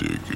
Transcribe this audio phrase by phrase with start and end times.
[0.00, 0.33] dig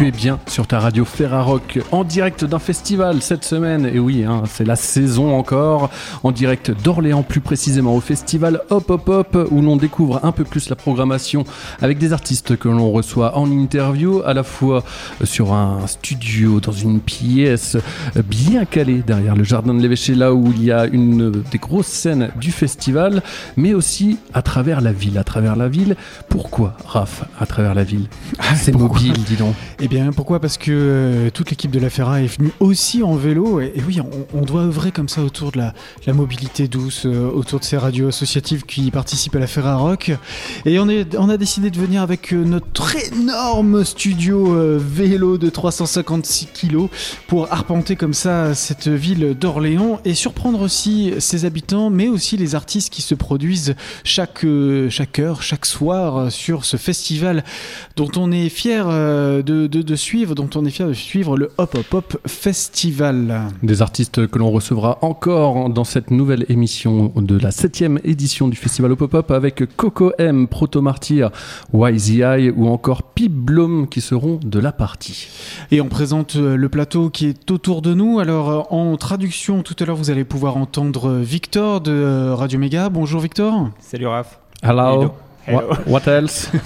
[0.00, 3.84] Tu es bien sur ta radio Ferrarock en direct d'un festival cette semaine.
[3.84, 5.90] Et oui, hein, c'est la saison encore.
[6.22, 10.44] En direct d'Orléans, plus précisément au festival Hop Hop Hop, où l'on découvre un peu
[10.44, 11.44] plus la programmation
[11.82, 14.84] avec des artistes que l'on reçoit en interview, à la fois
[15.22, 17.76] sur un studio, dans une pièce
[18.24, 21.88] bien calée derrière le jardin de l'évêché, là où il y a une des grosses
[21.88, 23.22] scènes du festival,
[23.58, 25.18] mais aussi à travers la ville.
[25.18, 25.94] À travers la ville.
[26.30, 28.06] Pourquoi, Raph, à travers la ville?
[28.54, 29.54] C'est mobile, dis donc.
[29.78, 30.38] Eh bien, pourquoi?
[30.38, 33.60] Parce que euh, toute l'équipe de la Ferra est venue aussi en vélo.
[33.60, 33.98] Et, oui,
[34.32, 35.74] on, doit œuvrer comme ça autour de la,
[36.14, 40.12] mobilité douce, euh, autour de ces radios associatives qui participent à la Ferra Rock.
[40.64, 46.88] Et on, a décidé de venir avec euh, notre énorme studio vélo de 356 kilos
[47.26, 52.54] pour arpenter comme ça cette ville d'Orléans et surprendre aussi ses habitants, mais aussi les
[52.54, 54.46] artistes qui se produisent chaque,
[54.88, 57.42] chaque heure, chaque soir sur ce festival
[57.96, 61.50] dont on est fier de, de- de suivre, dont on est fier de suivre le
[61.58, 63.42] Hop Hop Hop Festival.
[63.62, 68.56] Des artistes que l'on recevra encore dans cette nouvelle émission de la septième édition du
[68.56, 71.30] Festival au Pop-Up avec Coco M, Proto Martyr,
[71.74, 75.28] YZI ou encore Pip Blom qui seront de la partie.
[75.70, 78.20] Et on présente euh, le plateau qui est autour de nous.
[78.20, 82.58] Alors euh, en traduction, tout à l'heure vous allez pouvoir entendre euh, Victor de Radio
[82.58, 82.88] Méga.
[82.90, 83.70] Bonjour Victor.
[83.80, 84.38] Salut Raph.
[84.62, 85.12] Hello.
[85.46, 85.58] Hello.
[85.86, 86.50] What, what else?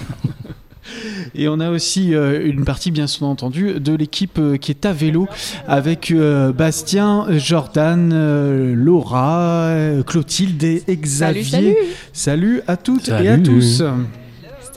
[1.33, 4.93] Et on a aussi euh, une partie bien entendu de l'équipe euh, qui est à
[4.93, 5.27] vélo
[5.67, 9.73] avec euh, Bastien, Jordan, euh, Laura,
[10.05, 11.43] Clotilde et Xavier.
[11.43, 11.75] salut.
[12.13, 13.83] Salut à toutes et à tous.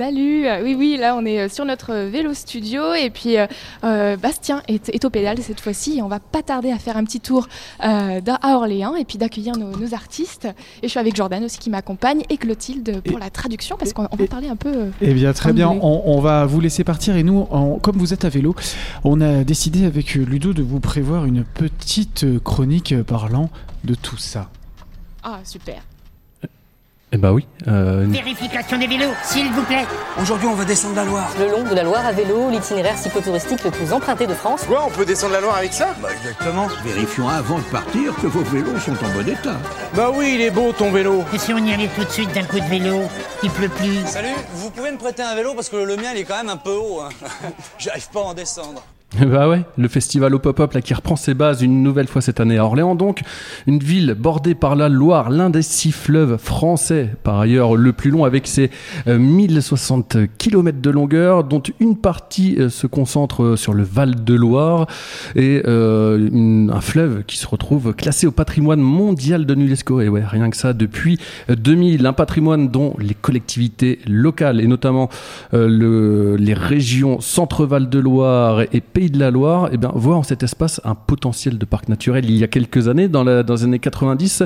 [0.02, 3.34] Salut, Euh, oui oui là on est euh, sur notre euh, vélo studio et puis
[3.36, 6.96] euh, Bastien est, est au pédale cette fois-ci et on va pas tarder à faire
[6.96, 7.48] un petit tour
[7.82, 11.58] euh, à Orléans et puis d'accueillir nos, nos artistes et je suis avec Jordan aussi
[11.58, 14.90] qui m'accompagne et Clotilde pour Et- la traduction parce qu'on on va parler un peu
[15.00, 15.68] Eh bien, très bien.
[15.68, 17.16] On, on va vous laisser partir.
[17.16, 17.46] Et nous,
[17.82, 18.54] comme vous êtes à vélo,
[19.02, 23.50] on a décidé avec Ludo de vous prévoir une petite chronique parlant
[23.82, 24.48] de tout ça.
[25.24, 25.82] ah super
[27.10, 27.46] Eh bah oui.
[27.68, 29.86] euh, Vérification des vélos, s'il vous plaît.
[30.20, 31.30] Aujourd'hui, on va descendre la Loire.
[31.38, 34.64] Le long de la Loire à vélo, l'itinéraire cyclotouristique le plus emprunté de France.
[34.66, 35.94] Quoi, on peut descendre la Loire avec ça?
[36.02, 36.68] Bah, exactement.
[36.84, 39.56] Vérifions avant de partir que vos vélos sont en bon état.
[39.94, 41.24] Bah oui, il est beau ton vélo.
[41.32, 43.00] Et si on y allait tout de suite d'un coup de vélo
[43.42, 44.04] Il pleut plus?
[44.06, 46.50] Salut, vous pouvez me prêter un vélo parce que le mien, il est quand même
[46.50, 47.00] un peu haut.
[47.00, 47.08] hein.
[47.78, 48.82] J'arrive pas à en descendre.
[49.26, 52.40] Bah ouais, le festival au pop-up là qui reprend ses bases une nouvelle fois cette
[52.40, 53.22] année à Orléans donc,
[53.66, 58.10] une ville bordée par la Loire, l'un des six fleuves français, par ailleurs le plus
[58.10, 58.70] long avec ses
[59.06, 64.24] euh, 1060 km de longueur, dont une partie euh, se concentre euh, sur le Val
[64.24, 64.86] de Loire
[65.36, 70.00] et euh, un fleuve qui se retrouve classé au patrimoine mondial de l'UNESCO.
[70.00, 71.18] Et ouais, rien que ça depuis
[71.50, 75.08] euh, 2000, un patrimoine dont les collectivités locales et notamment
[75.54, 80.16] euh, le- les régions Centre-Val de Loire et Pays de la Loire eh bien, voient
[80.16, 82.24] en cet espace un potentiel de parc naturel.
[82.24, 84.44] Il y a quelques années, dans, les années 90,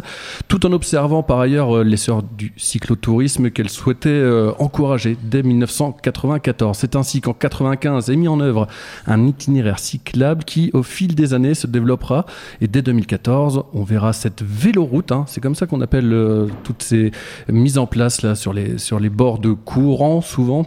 [0.48, 6.76] tout en observant par ailleurs euh, l'essor du cyclotourisme qu'elle souhaitait euh, encourager dès 1994.
[6.76, 8.66] C'est ainsi qu'en 95 est mis en œuvre
[9.06, 12.26] un itinéraire cyclable qui, au fil des années, se développera.
[12.60, 16.82] Et dès 2014, on verra cette véloroute, hein, c'est comme ça qu'on appelle euh, toutes
[16.82, 17.12] ces
[17.48, 20.66] mises en place là sur les, sur les bords de courants souvent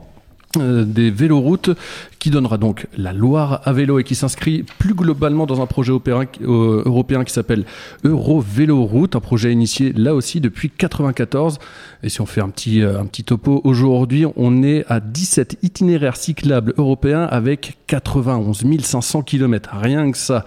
[0.58, 1.72] des véloroutes
[2.20, 5.92] qui donnera donc la Loire à vélo et qui s'inscrit plus globalement dans un projet
[5.92, 7.66] euh, européen qui s'appelle
[8.04, 11.60] Euro Véloroute, un projet initié là aussi depuis 94.
[12.02, 15.60] Et si on fait un petit, euh, un petit topo aujourd'hui, on est à 17
[15.62, 19.70] itinéraires cyclables européens avec 91 500 km.
[19.80, 20.46] Rien que ça.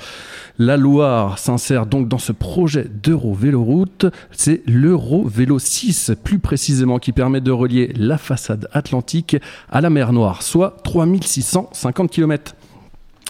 [0.60, 4.06] La Loire s'insère donc dans ce projet d'Euro Véloroute.
[4.32, 9.36] C'est l'Euro Vélo 6, plus précisément, qui permet de relier la façade atlantique
[9.70, 12.56] à la mer Noire, soit 3650 km.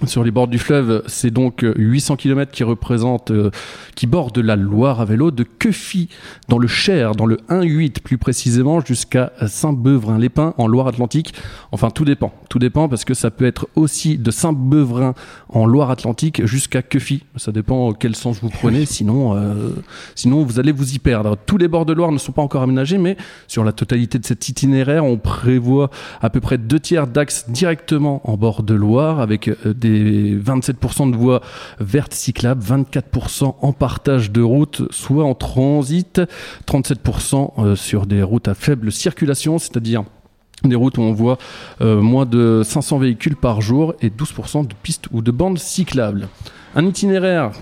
[0.07, 3.51] Sur les bords du fleuve, c'est donc euh, 800 km qui représentent, euh,
[3.97, 6.09] qui bordent la Loire à vélo de Queufy
[6.49, 11.35] dans le Cher, dans le 1-8 plus précisément, jusqu'à Saint-Beuvrin-les-Pins en Loire-Atlantique.
[11.73, 12.33] Enfin, tout dépend.
[12.49, 15.15] Tout dépend parce que ça peut être aussi de Saint-Beuvrin
[15.49, 17.25] en Loire-Atlantique jusqu'à Queufy.
[17.35, 18.87] Ça dépend quel sens vous prenez.
[18.87, 19.71] Sinon, euh,
[20.15, 21.37] sinon vous allez vous y perdre.
[21.45, 23.17] Tous les bords de Loire ne sont pas encore aménagés, mais
[23.49, 25.91] sur la totalité de cet itinéraire, on prévoit
[26.21, 30.37] à peu près deux tiers d'axes directement en bord de Loire avec euh, des des
[30.37, 31.41] 27% de voies
[31.81, 36.21] vertes cyclables, 24% en partage de route, soit en transit,
[36.67, 40.05] 37% euh, sur des routes à faible circulation, c'est-à-dire
[40.65, 41.39] des routes où on voit
[41.81, 46.29] euh, moins de 500 véhicules par jour et 12% de pistes ou de bandes cyclables.
[46.75, 47.53] Un itinéraire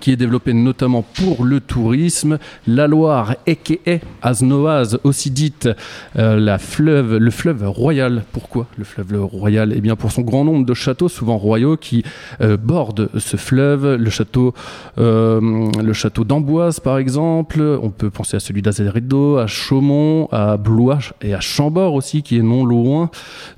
[0.00, 2.38] qui est développé notamment pour le tourisme.
[2.66, 3.74] La Loire, aka
[4.22, 5.68] Aznoaz, aussi dite
[6.16, 8.24] euh, la fleuve, le fleuve royal.
[8.32, 9.72] Pourquoi le fleuve royal?
[9.74, 12.02] Eh bien pour son grand nombre de châteaux, souvent royaux, qui
[12.40, 13.94] euh, bordent ce fleuve.
[13.94, 14.54] Le château,
[14.98, 17.60] euh, le château d'Amboise par exemple.
[17.82, 22.38] On peut penser à celui d'Azeredo, à Chaumont, à Blois et à Chambord aussi, qui
[22.38, 23.10] est non loin.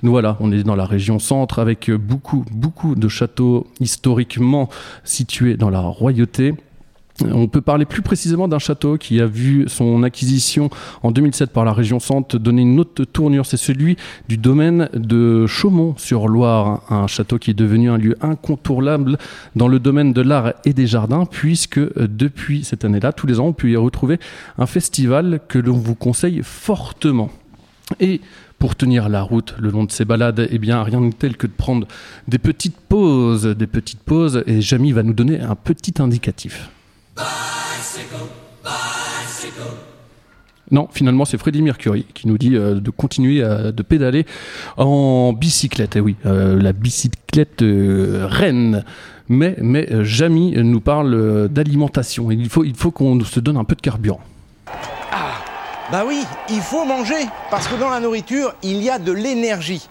[0.02, 4.68] Voilà, on est dans la région centre avec beaucoup, beaucoup de châteaux historiquement
[5.04, 6.09] situés dans la royauté
[7.22, 10.70] on peut parler plus précisément d'un château qui a vu son acquisition
[11.02, 13.46] en 2007 par la région Centre donner une autre tournure.
[13.46, 13.96] C'est celui
[14.28, 19.18] du domaine de Chaumont-sur-Loire, un château qui est devenu un lieu incontournable
[19.56, 23.40] dans le domaine de l'art et des jardins, puisque euh, depuis cette année-là, tous les
[23.40, 24.18] ans, on peut y retrouver
[24.58, 27.30] un festival que l'on vous conseille fortement.
[27.98, 28.20] Et
[28.60, 31.46] pour tenir la route le long de ces balades, eh bien, rien de tel que
[31.46, 31.88] de prendre
[32.28, 36.68] des petites pauses, des petites pauses, et Jamie va nous donner un petit indicatif.
[40.70, 44.24] Non, finalement, c'est Freddie Mercury qui nous dit euh, de continuer à, de pédaler
[44.76, 45.96] en bicyclette.
[45.96, 48.84] Et eh oui, euh, la bicyclette euh, reine.
[49.28, 52.30] Mais, mais Jamie nous parle d'alimentation.
[52.30, 54.20] Il faut, il faut qu'on se donne un peu de carburant.
[55.90, 59.88] Bah oui, il faut manger, parce que dans la nourriture, il y a de l'énergie.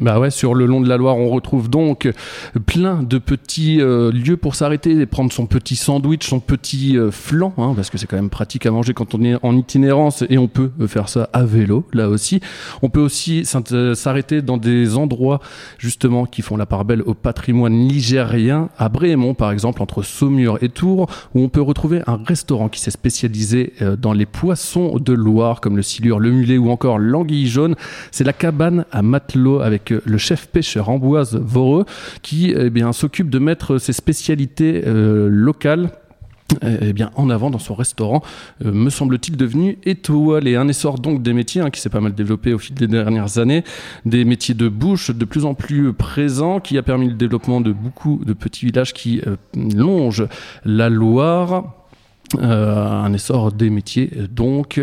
[0.00, 2.10] Bah ouais, sur le long de la Loire, on retrouve donc
[2.64, 7.10] plein de petits euh, lieux pour s'arrêter et prendre son petit sandwich, son petit euh,
[7.10, 10.24] flan, hein, parce que c'est quand même pratique à manger quand on est en itinérance
[10.30, 12.40] et on peut faire ça à vélo, là aussi.
[12.80, 15.40] On peut aussi s'arrêter dans des endroits
[15.76, 20.56] justement qui font la part belle au patrimoine ligérien, à Brémont par exemple, entre Saumur
[20.62, 24.96] et Tours, où on peut retrouver un restaurant qui s'est spécialisé euh, dans les poissons
[24.98, 27.74] de Loire, comme le silure, le mulet ou encore l'anguille jaune.
[28.12, 31.84] C'est la cabane à matelot avec le chef pêcheur Amboise Voreux
[32.22, 35.90] qui eh s'occupe de mettre ses spécialités euh, locales
[36.62, 38.22] eh bien, en avant dans son restaurant,
[38.64, 40.56] euh, me semble-t-il devenu étoilé.
[40.56, 43.38] Un essor donc des métiers hein, qui s'est pas mal développé au fil des dernières
[43.38, 43.62] années,
[44.04, 47.72] des métiers de bouche de plus en plus présents, qui a permis le développement de
[47.72, 50.26] beaucoup de petits villages qui euh, longent
[50.64, 51.74] la Loire.
[52.38, 54.80] un essor des métiers donc.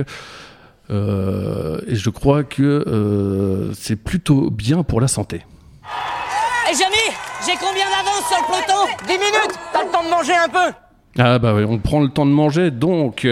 [0.89, 5.45] Euh, et je crois que euh, c'est plutôt bien pour la santé.
[6.69, 9.07] Et Jamie, j'ai combien d'avance sur le peloton?
[9.07, 9.59] 10 minutes?
[9.73, 10.73] T'as le temps de manger un peu?
[11.19, 13.27] Ah bah oui, on prend le temps de manger, donc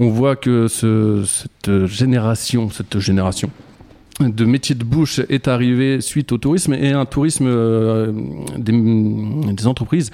[0.00, 3.50] on voit que ce, cette génération, cette génération,
[4.28, 8.12] de métier de bouche est arrivé suite au tourisme et un tourisme euh,
[8.56, 10.10] des, entreprises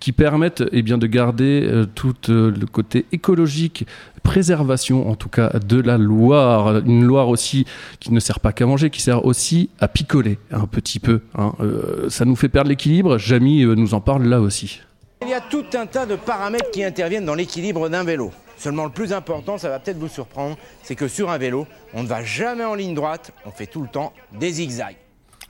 [0.00, 3.86] qui permettent eh bien, de garder euh, tout euh, le côté écologique,
[4.22, 6.82] préservation en tout cas de la Loire.
[6.84, 7.64] Une Loire aussi
[8.00, 11.20] qui ne sert pas qu'à manger, qui sert aussi à picoler un petit peu.
[11.36, 11.52] Hein.
[12.08, 13.18] ça nous fait perdre l'équilibre.
[13.18, 14.80] Jamie nous en parle là aussi.
[15.22, 18.32] Il y a tout un tas de paramètres qui interviennent dans l'équilibre d'un vélo.
[18.56, 22.02] Seulement le plus important, ça va peut-être vous surprendre, c'est que sur un vélo, on
[22.02, 24.96] ne va jamais en ligne droite, on fait tout le temps des zigzags.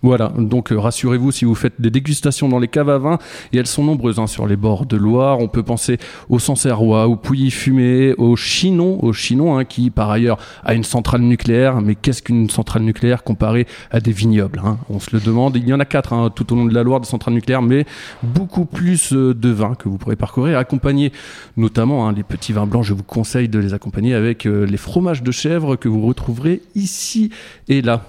[0.06, 3.19] Voilà, donc euh, rassurez-vous si vous faites des dégustations dans les caves à vin,
[3.53, 5.41] et elles sont nombreuses hein, sur les bords de Loire.
[5.41, 5.99] On peut penser
[6.29, 11.22] au Sancerrois, au Pouilly-Fumé, au Chinon, au Chinon hein, qui par ailleurs a une centrale
[11.22, 11.81] nucléaire.
[11.81, 14.79] Mais qu'est-ce qu'une centrale nucléaire comparée à des vignobles hein?
[14.91, 15.56] On se le demande.
[15.56, 17.63] Il y en a quatre hein, tout au long de la Loire des centrales nucléaires,
[17.63, 17.84] mais
[18.22, 21.10] beaucoup plus euh, de vins que vous pourrez parcourir, accompagner
[21.56, 22.84] notamment les petits vins blancs.
[22.84, 26.63] Je vous conseille de les accompagner avec euh, les fromages de chèvre que vous retrouverez
[26.77, 27.31] ici
[27.67, 28.05] et là.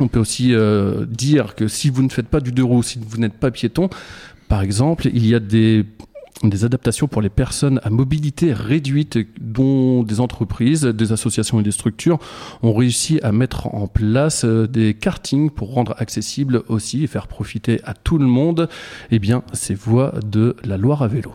[0.00, 3.00] On peut aussi euh, dire que si vous ne faites pas du deux roues, si
[3.04, 3.88] vous n'êtes pas piéton,
[4.48, 5.84] par exemple, il y a des,
[6.62, 12.18] adaptations pour les personnes à mobilité réduite dont des entreprises, des associations et des structures
[12.62, 17.26] ont réussi à mettre en place euh, des kartings pour rendre accessible aussi et faire
[17.26, 18.68] profiter à tout le monde
[19.10, 21.34] eh bien, ces voies de la Loire à vélo.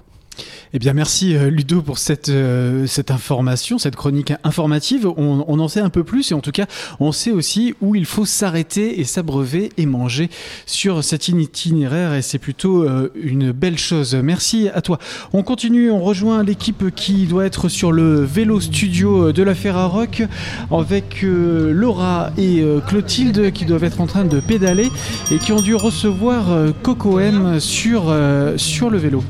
[0.75, 5.07] Eh bien, merci euh, Ludo pour cette, euh, cette information, cette chronique informative.
[5.17, 6.65] On, en sait un peu plus et en tout cas,
[6.99, 10.31] on sait aussi où il faut s'arrêter et s'abreuver et manger
[10.65, 14.15] sur cet itinéraire et c'est plutôt euh, une belle chose.
[14.15, 14.97] Merci à toi.
[15.31, 20.23] On continue, on rejoint l'équipe qui doit être sur le vélo studio de la Ferrarock
[20.71, 24.89] avec Laura et Clotilde qui doivent être en train de pédaler
[25.31, 26.45] et qui ont dû recevoir
[26.81, 29.23] Coco M sur le vélo.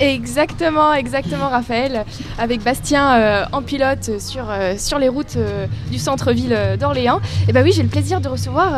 [0.00, 2.04] Exactement, exactement, Raphaël.
[2.38, 7.20] Avec Bastien euh, en pilote sur, euh, les routes euh, du centre-ville d'Orléans.
[7.48, 8.72] Et bah oui, j'ai le plaisir de recevoir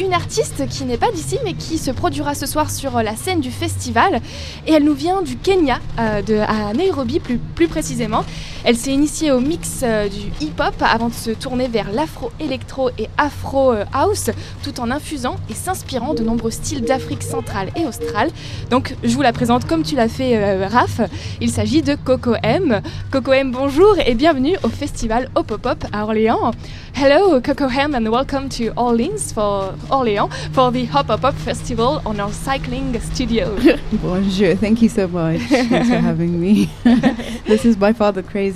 [0.00, 3.40] une artiste qui n'est pas d'ici, mais qui se produira ce soir sur la scène
[3.40, 4.20] du festival.
[4.66, 8.24] Et elle nous vient du Kenya, à Nairobi plus précisément.
[8.68, 13.08] Elle s'est initiée au mix euh, du hip-hop avant de se tourner vers l'afro-électro et
[13.16, 14.30] afro-house,
[14.64, 18.28] tout en infusant et s'inspirant de nombreux styles d'Afrique centrale et australe.
[18.68, 21.00] Donc je vous la présente comme tu l'as fait, euh, Raph.
[21.40, 22.82] Il s'agit de Coco M.
[23.12, 26.50] Coco M, bonjour et bienvenue au festival Hop Hop Hop à Orléans.
[26.92, 29.32] Hello, Coco M, and welcome to Orleans
[29.90, 33.46] Orléans for the Hop Hop Hop Festival on our cycling studio.
[34.02, 35.38] Bonjour, thank you so much.
[35.42, 36.68] Thanks for having me.
[37.46, 38.55] this is by far the craziest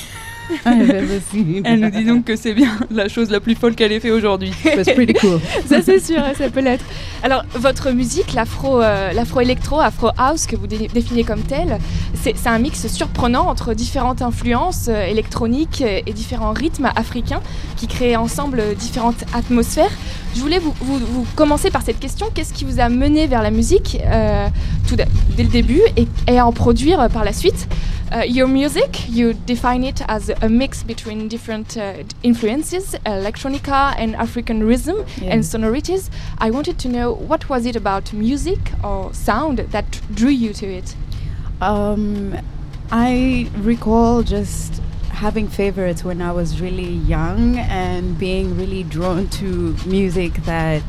[1.64, 4.10] Elle nous dit donc que c'est bien la chose la plus folle qu'elle ait fait
[4.10, 4.52] aujourd'hui.
[4.94, 5.40] Pretty cool.
[5.66, 6.84] ça c'est sûr, ça peut l'être.
[7.22, 11.78] Alors votre musique, l'afro, euh, l'afro-électro, afro-house que vous dé- définissez comme tel,
[12.20, 17.40] c'est, un mix surprenant entre différentes influences euh, électroniques euh, et différents rythmes africains
[17.76, 19.90] qui créent ensemble euh, différentes atmosphères.
[20.34, 23.42] Je voulais vous, vous- vous commencer par cette question qu'est-ce qui vous a mené vers
[23.42, 24.48] la musique euh,
[24.88, 27.68] tout dès le début et, et à en produire par la suite?
[28.12, 34.14] Uh, your music, you define it as a mix between different uh, influences, electronica and
[34.16, 35.32] African rhythm Yeah.
[35.32, 36.10] and sonorities.
[36.36, 40.66] I wanted to know what was it about music or sound that drew you to
[40.66, 40.94] it?
[41.62, 42.36] Um,
[42.90, 49.74] I recall just having favorites when I was really young and being really drawn to
[49.86, 50.84] music that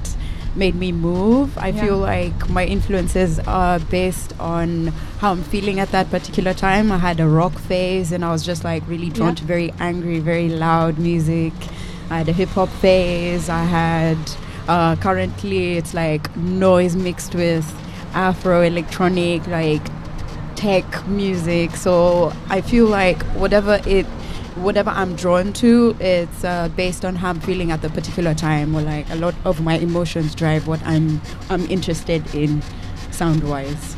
[0.55, 1.57] made me move.
[1.57, 4.87] I feel like my influences are based on
[5.19, 6.91] how I'm feeling at that particular time.
[6.91, 9.35] I had a rock phase and I was just like really drawn Yeah.
[9.35, 11.53] to very angry, very loud music.
[12.09, 13.49] I had a hip hop phase.
[13.49, 14.17] I had
[14.67, 17.65] uh, currently it's like noise mixed with
[18.13, 19.81] Afro electronic, like
[20.55, 21.75] tech music.
[21.75, 24.05] So I feel like whatever it,
[24.57, 28.75] whatever I'm drawn to, it's uh, based on how I'm feeling at the particular time,
[28.75, 32.61] or like a lot of my emotions drive what I'm I'm interested in,
[33.11, 33.95] sound wise.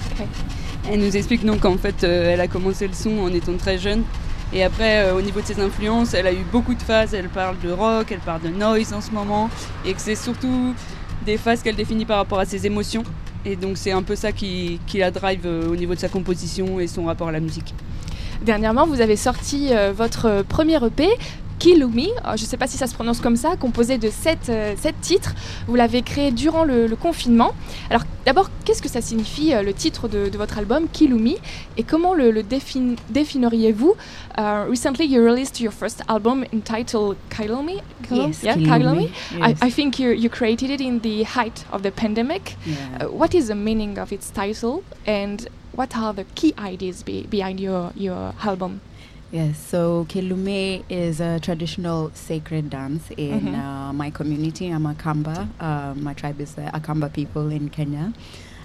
[0.87, 3.77] Elle nous explique donc qu'en fait, euh, elle a commencé le son en étant très
[3.77, 4.03] jeune.
[4.53, 7.13] Et après, euh, au niveau de ses influences, elle a eu beaucoup de phases.
[7.13, 9.49] Elle parle de rock, elle parle de noise en ce moment.
[9.83, 10.75] Et que c'est surtout
[11.25, 13.03] des phases qu'elle définit par rapport à ses émotions.
[13.45, 16.07] Et donc, c'est un peu ça qui, qui la drive euh, au niveau de sa
[16.07, 17.73] composition et son rapport à la musique.
[18.41, 21.07] Dernièrement, vous avez sorti euh, votre premier EP,
[21.57, 24.49] Kilumi, Euh, je ne sais pas si ça se prononce comme ça, composé de sept,
[24.49, 25.33] euh, sept titres.
[25.67, 27.53] Vous l'avez créé durant le, le confinement.
[27.89, 31.37] Alors d'abord, qu'est-ce que ça signifie euh, le titre de, de votre album, Kilumi,
[31.77, 33.95] et comment le, le défin- définiriez-vous?
[34.37, 37.81] Uh, Recently, you released your first album entitled Kilumi.
[38.11, 39.09] Yes, yeah, Kilumi, Kilumi.
[39.41, 39.57] I, yes.
[39.63, 42.57] I think you, you created it in the height of the pandemic.
[42.65, 42.75] Yeah.
[42.99, 47.23] Uh, what is the meaning of its title, and what are the key ideas be-
[47.27, 48.81] behind your, your album?
[49.31, 53.55] Yes, so Kelume is a traditional sacred dance in Mhm.
[53.57, 54.69] uh, my community.
[54.69, 55.49] I'm a Kamba.
[55.59, 58.13] Uh, my tribe is the Akamba people in Kenya.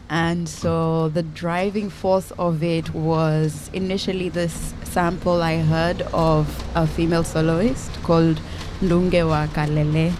[0.09, 6.87] And so the driving force of it was initially this sample I heard of a
[6.87, 8.41] female soloist called
[8.81, 10.13] Ndungewa Kalele.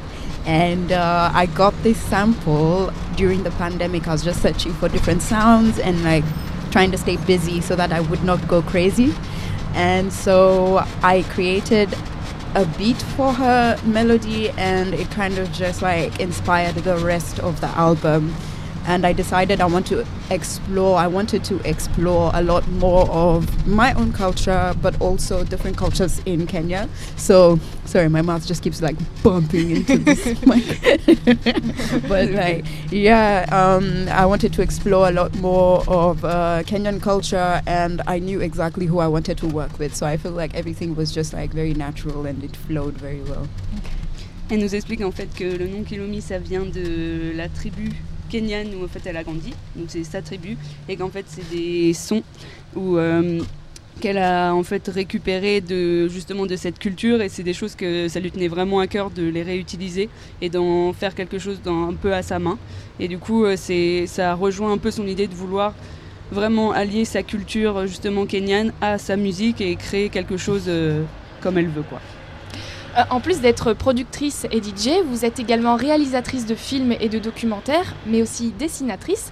[0.47, 4.09] And uh, I got this sample during the pandemic.
[4.09, 6.25] I was just searching for different sounds and like
[6.71, 9.15] trying to stay busy so that I would not go crazy.
[9.75, 11.95] And so I created
[12.55, 17.61] a beat for her melody and it kind of just like inspired the rest of
[17.61, 18.35] the album.
[18.91, 23.65] And I decided I want to explore, I wanted to explore a lot more of
[23.65, 26.89] my own culture, but also different cultures in Kenya.
[27.15, 30.65] So, sorry, my mouth just keeps like bumping into this mic.
[32.09, 37.63] but like, yeah, um, I wanted to explore a lot more of uh, Kenyan culture,
[37.69, 39.95] and I knew exactly who I wanted to work with.
[39.95, 43.47] So I feel like everything was just like very natural and it flowed very well.
[44.51, 47.93] Elle nous explique en fait que le nom Kilomi ça vient de la tribu
[48.31, 50.57] kenyane où en fait elle a grandi, donc c'est sa tribu,
[50.89, 52.23] et qu'en fait c'est des sons
[52.75, 53.41] où euh,
[54.01, 58.09] qu'elle a en fait récupéré de justement de cette culture et c'est des choses que
[58.09, 60.09] ça lui tenait vraiment à cœur de les réutiliser
[60.41, 62.59] et d'en faire quelque chose un peu à sa main.
[62.99, 65.75] Et du coup euh, c'est ça rejoint un peu son idée de vouloir
[66.33, 71.03] vraiment allier sa culture justement kenyane à sa musique et créer quelque chose euh,
[71.43, 72.01] comme elle veut quoi.
[72.97, 77.19] Euh, en plus d'être productrice et DJ, vous êtes également réalisatrice de films et de
[77.19, 79.31] documentaires, mais aussi dessinatrice.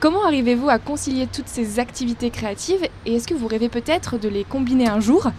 [0.00, 4.28] Comment arrivez-vous à concilier toutes ces activités créatives et est-ce que vous rêvez peut-être de
[4.28, 5.30] les combiner un jour?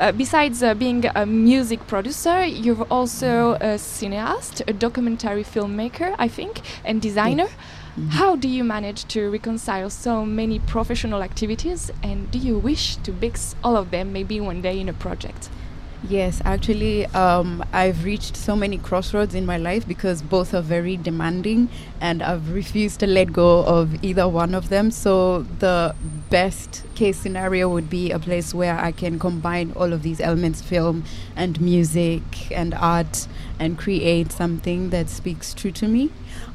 [0.00, 6.28] Uh, besides uh, being a music producer, you're also a cineast, a documentary filmmaker, I
[6.28, 7.48] think, and designer.
[8.18, 13.12] How do you manage to reconcile so many professional activities and do you wish to
[13.20, 15.50] mix all of them maybe one day in a project?
[16.08, 20.96] Yes, actually, um, I've reached so many crossroads in my life because both are very
[20.96, 21.68] demanding,
[22.00, 24.90] and I've refused to let go of either one of them.
[24.90, 25.94] So, the
[26.30, 30.62] best case scenario would be a place where I can combine all of these elements
[30.62, 31.04] film
[31.36, 33.28] and music and art
[33.58, 36.10] and create something that speaks true to me.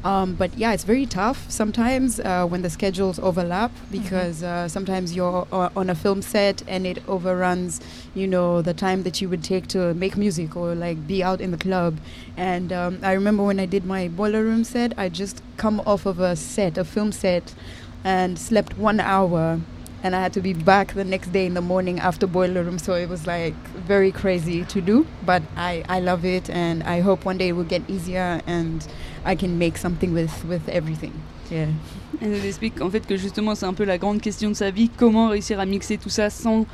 [0.06, 5.16] Um, but yeah, it's very tough sometimes uh, when the schedules overlap because uh, sometimes
[5.16, 7.82] you're uh, on a film set and it overruns,
[8.14, 11.42] you know, the time that you would take to make music or like be out
[11.42, 11.98] in the club.
[12.38, 16.06] And um, I remember when I did my boiler room set, I just come off
[16.06, 17.56] of a set, a film set,
[18.04, 19.60] and slept one hour.
[20.04, 22.78] And I had to be back the next day in the morning after boiler room,
[22.78, 23.56] so it was like
[23.88, 25.08] very crazy to do.
[25.26, 28.88] But I, I love it, and I hope one day it will get easier and
[29.25, 31.12] I can make something with, with everything.
[31.51, 31.67] Yeah.
[32.22, 34.72] Elle nous explique en fait que justement c'est un peu la grande question de sa
[34.72, 36.65] vie, comment réussir à mixer tout ça sans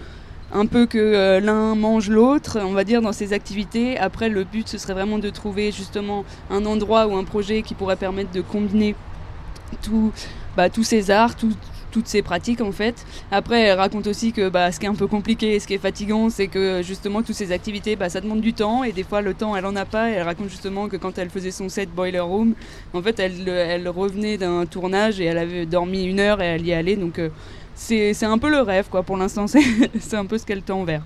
[0.54, 3.98] un peu que euh, l'un mange l'autre, on va dire, dans ses activités.
[3.98, 7.74] Après, le but, ce serait vraiment de trouver justement un endroit ou un projet qui
[7.74, 8.96] pourrait permettre de combiner
[9.82, 10.12] tout,
[10.58, 11.56] bah, tous ces arts, tout-
[11.92, 13.06] toutes ces pratiques en fait.
[13.32, 15.74] Après, elle raconte aussi que bah, ce qui est un peu compliqué et ce qui
[15.74, 19.04] est fatigant, c'est que justement toutes ces activités, bah, ça demande du temps et des
[19.04, 20.10] fois le temps, elle en a pas.
[20.10, 22.54] Elle raconte justement que quand elle faisait son set Boiler Room,
[22.94, 26.74] en fait, elle, revenait d'un tournage et elle avait dormi une heure et elle y
[26.74, 26.96] allait.
[26.96, 27.30] Donc euh,
[27.76, 29.04] c'est un peu le rêve quoi.
[29.04, 29.46] Pour l'instant,
[30.00, 31.04] c'est un peu ce qu'elle tend vers.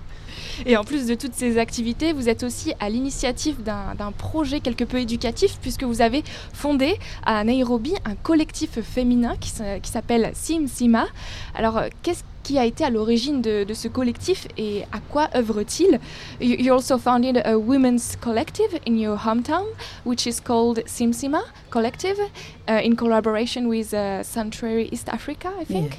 [0.64, 4.84] Et en plus de toutes ces activités, vous êtes aussi à l'initiative d'un projet quelque
[4.84, 6.22] peu éducatif puisque vous avez
[6.52, 11.06] fondé à Nairobi un collectif féminin qui s'appelle Sim Sima.
[11.54, 15.28] Alors, euh, qu'est-ce qui a été à l'origine de, de ce collectif et à quoi
[15.34, 15.98] œuvre-t-il?
[16.40, 19.66] You, you also founded a women's collective in your hometown,
[20.04, 22.20] which is called Sim Sima Collective,
[22.68, 25.98] uh, in collaboration with uh, Sanctuary East Africa, I think.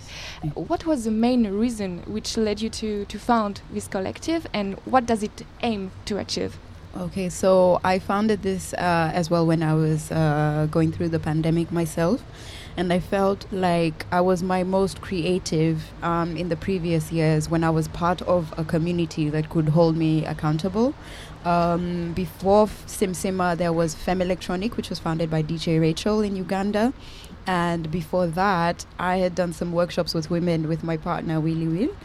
[0.56, 5.06] What was the main reason which led you to, to found this collective and what
[5.06, 6.58] does it aim to achieve?
[6.96, 11.20] Okay, so I founded this uh, as well when I was uh, going through the
[11.20, 12.24] pandemic myself.
[12.78, 17.64] And I felt like I was my most creative um, in the previous years when
[17.64, 20.94] I was part of a community that could hold me accountable.
[21.44, 26.94] Um, before SimSima, there was Fem Electronic, which was founded by DJ Rachel in Uganda.
[27.48, 31.96] And before that, I had done some workshops with women with my partner, Willy Will.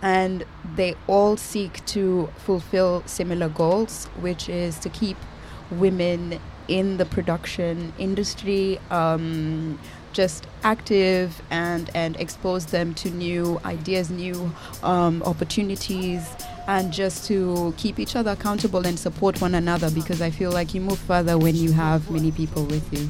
[0.00, 5.18] And they all seek to fulfill similar goals, which is to keep
[5.70, 9.78] women in the production industry um,
[10.12, 16.22] just active and, and expose them to new ideas, new um, opportunities,
[16.68, 20.74] and just to keep each other accountable and support one another because I feel like
[20.74, 23.08] you move further when you have many people with you.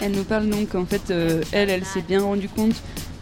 [0.00, 2.74] Elle nous parle donc en fait, euh, elle, elle s'est bien rendue compte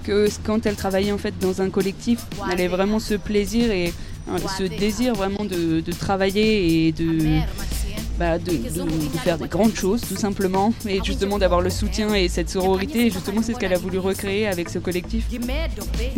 [0.03, 3.93] que quand elle travaillait en fait dans un collectif, elle avait vraiment ce plaisir et
[4.29, 7.40] euh, ce désir vraiment de, de travailler et de,
[8.21, 8.83] bah, de, de-
[9.15, 10.73] de faire des grandes choses tout simplement.
[10.87, 13.99] Et justement d'avoir le soutien et cette sororité et justement c'est ce qu'elle a voulu
[13.99, 15.25] recréer avec ce collectif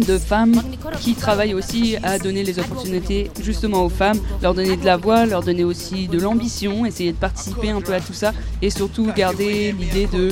[0.07, 0.61] de femmes
[1.01, 5.27] qui travaillent aussi à donner les opportunités justement aux femmes, leur donner de la voix,
[5.27, 9.07] leur donner aussi de l'ambition, essayer de participer un peu à tout ça et surtout
[9.17, 10.31] garder l'idée de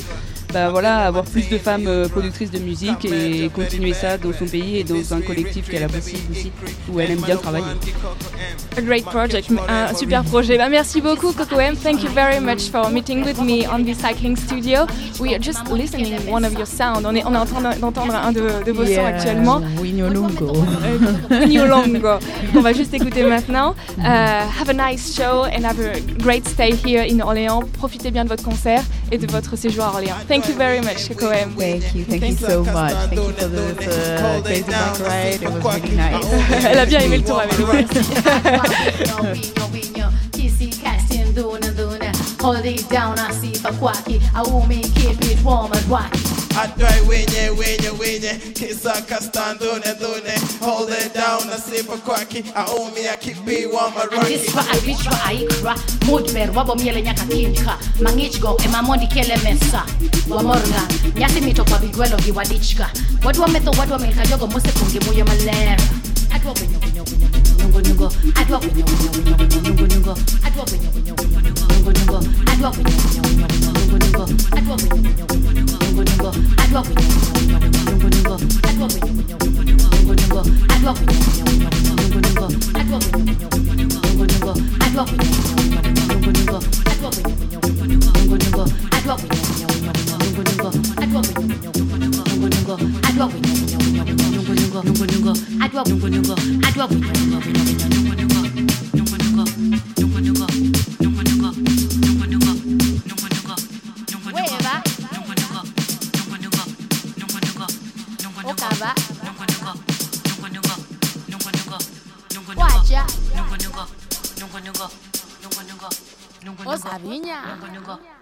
[0.52, 4.46] bah voilà, avoir plus de femmes euh, productrices de musique et continuer ça dans son
[4.46, 6.16] pays et dans un collectif qu'elle a aussi,
[6.88, 7.64] où elle aime bien travailler.
[8.76, 10.56] A great project, un super projet.
[10.56, 11.76] Bah, merci beaucoup Coco M.
[11.76, 14.86] Thank you very much for meeting with me on the cycling studio.
[15.20, 17.04] We are just listening one of your sound.
[17.06, 19.60] On est, on est en train d'entendre un de, de vos sons actuellement.
[19.80, 20.52] Winyolongo.
[21.30, 22.18] Winyolongo.
[22.56, 23.74] On va juste écouter maintenant.
[23.98, 27.62] Uh, have a nice show and have a great stay here in Orléans.
[27.78, 28.82] Profitez bien de votre concert
[29.12, 30.16] et de votre séjour à Orléans.
[30.28, 31.50] Thank you very much Coco M.
[31.54, 32.92] Thank you, thank you so much.
[33.08, 35.42] Thank you for this uh, crazy bike ride.
[35.42, 36.24] It was really nice.
[36.64, 37.66] Elle a bien aimé le tour à vélo.
[40.32, 42.16] Kissy casting doing and doing it.
[42.40, 44.20] Hold it down, I see for quacky.
[44.34, 46.29] I will me keep it warm and wacky.
[46.58, 52.44] Adwai wenye wenye wenye kisa kastandune dune hold it down a simple quacky.
[52.54, 54.36] I own me a kipi, one more runny.
[54.36, 55.74] This nasipa kwaki aumi akipiwa marwakispa abichwa aikra
[56.06, 59.86] mudmer wabomiele nyaka kinka mang'ichgo emamondi kele mesa
[60.28, 60.82] wamorga
[61.14, 62.90] nyasi mito kwa bigwelo gi wadichka
[63.24, 65.80] wadwa metho wadwa milka jogo mosekungi muyo maler
[66.34, 72.18] adwa wenyogonyogonyogonyogonyogo adwa wenyogonyogonyogonyogonyogo adwa wenyogonyogonyogonyogonyogo
[72.52, 72.99] adwa wenyo
[76.82, 77.19] Look.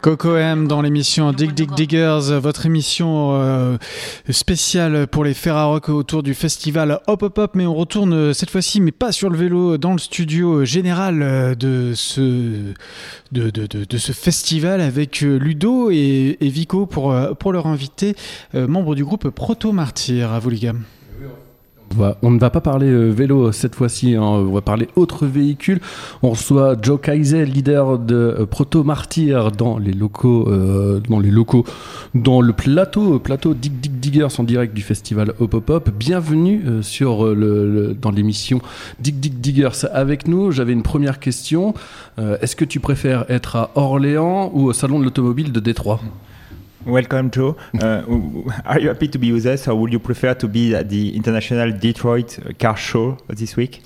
[0.09, 3.77] Coco M dans l'émission Dig Dig Diggers, votre émission euh,
[4.31, 8.49] spéciale pour les Ferrarock autour du festival Hop Hop Hop, mais on retourne euh, cette
[8.49, 12.23] fois-ci, mais pas sur le vélo, dans le studio général euh, de ce,
[13.33, 17.53] de, de, de, de ce festival avec euh, Ludo et, et Vico pour, euh, pour
[17.53, 18.17] leur inviter,
[18.55, 20.33] euh, membre du groupe Proto Martyr.
[20.33, 20.75] À vous les gars.
[22.23, 25.81] On, ne va pas parler euh, vélo cette fois-ci, hein, on va parler autre véhicule.
[26.23, 31.31] On reçoit Joe Kaisel, leader de euh, Proto Martyr dans les locaux, euh, dans les
[31.31, 31.65] locaux,
[32.15, 35.91] dans le plateau, plateau Dig Dig Diggers en direct du festival Hop Hop Hop.
[35.91, 38.61] Bienvenue sur dans l'émission
[39.01, 40.51] Dig Dig Diggers avec nous.
[40.51, 41.75] J'avais une première question.
[42.17, 46.01] Est-ce que tu préfères être à Orléans ou au salon de l'automobile de Détroit?
[46.87, 47.57] Welcome, Joe.
[47.81, 48.03] Uh,
[48.65, 51.15] are you happy to be with us, or would you prefer to be at the
[51.17, 53.83] International Detroit Car Show this week?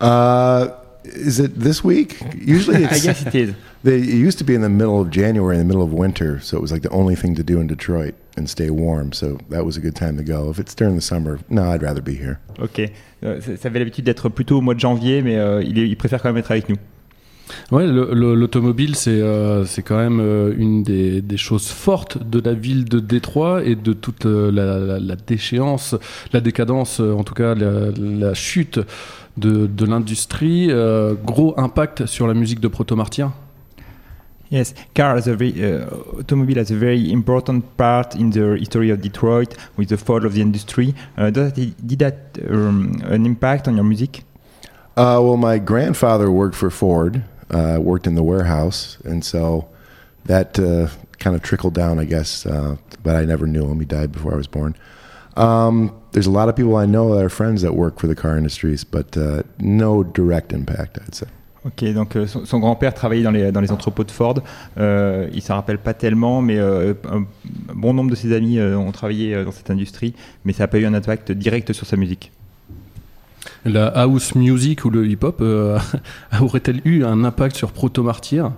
[0.00, 0.68] Uh,
[1.04, 2.18] is it this week?
[2.34, 3.54] Usually, I guess it is.
[3.84, 6.40] They, it used to be in the middle of January, in the middle of winter,
[6.40, 9.12] so it was like the only thing to do in Detroit and stay warm.
[9.12, 10.50] So that was a good time to go.
[10.50, 12.40] If it's during the summer, no, I'd rather be here.
[12.58, 12.80] Ok.
[13.22, 15.96] Euh, ça avait l'habitude d'être plutôt au mois de janvier, mais euh, il, est- il
[15.96, 16.76] préfère quand même être avec nous.
[17.70, 22.18] Ouais, le- le- l'automobile, c'est euh, c'est quand même euh, une des, des choses fortes
[22.28, 25.94] de la ville de Détroit et de toute euh, la, la- la déchéance,
[26.32, 28.80] la décadence, euh, en tout cas la, la chute
[29.36, 30.68] de, de l'industrie.
[30.70, 33.30] euh, gros impact sur la musique de Proto Martyr.
[34.50, 35.86] Yes, car as a very, uh,
[36.20, 40.34] automobile has a very important part in the history of Detroit with the fall of
[40.34, 40.94] the industry.
[41.18, 42.14] Uh, does that, did that
[42.48, 44.22] um, an impact on your music?
[44.96, 49.68] Uh, well, my grandfather worked for Ford, uh, worked in the warehouse, and so
[50.24, 52.46] that uh, kind of trickled down, I guess.
[52.46, 54.74] Uh, but I never knew him; he died before I was born.
[55.36, 58.14] Um, there's a lot of people I know that are friends that work for the
[58.14, 61.26] car industries, but uh, no direct impact, I'd say.
[61.66, 64.36] Ok, donc euh, son, grand-père travaillait dans les, dans les entrepôts de Ford.
[64.78, 67.26] Euh, il ne s'en rappelle pas tellement, mais euh, un
[67.74, 70.86] bon nombre de ses amis ont travaillé dans cette industrie, mais ça n'a pas eu
[70.86, 72.30] un impact direct sur sa musique.
[73.66, 75.76] La house music ou le hip-hop euh,
[76.40, 78.52] aurait-elle eu un impact sur Proto Martyr?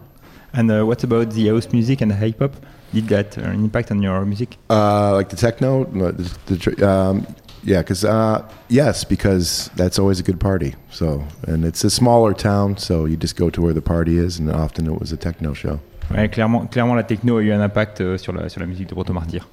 [0.54, 2.52] And uh, what about the house music and the hip hop?
[2.92, 4.58] Did that uh, an impact on your music?
[4.68, 7.26] Uh, like the techno, no, the, the, um,
[7.64, 10.74] yeah, because uh, yes, because that's always a good party.
[10.90, 14.38] So, and it's a smaller town, so you just go to where the party is,
[14.38, 15.80] and often it was a techno show.
[16.10, 18.88] Ouais, clairement, clairement, la techno a eu un impact euh, sur, la, sur la musique
[18.88, 19.48] de Proto Martyr.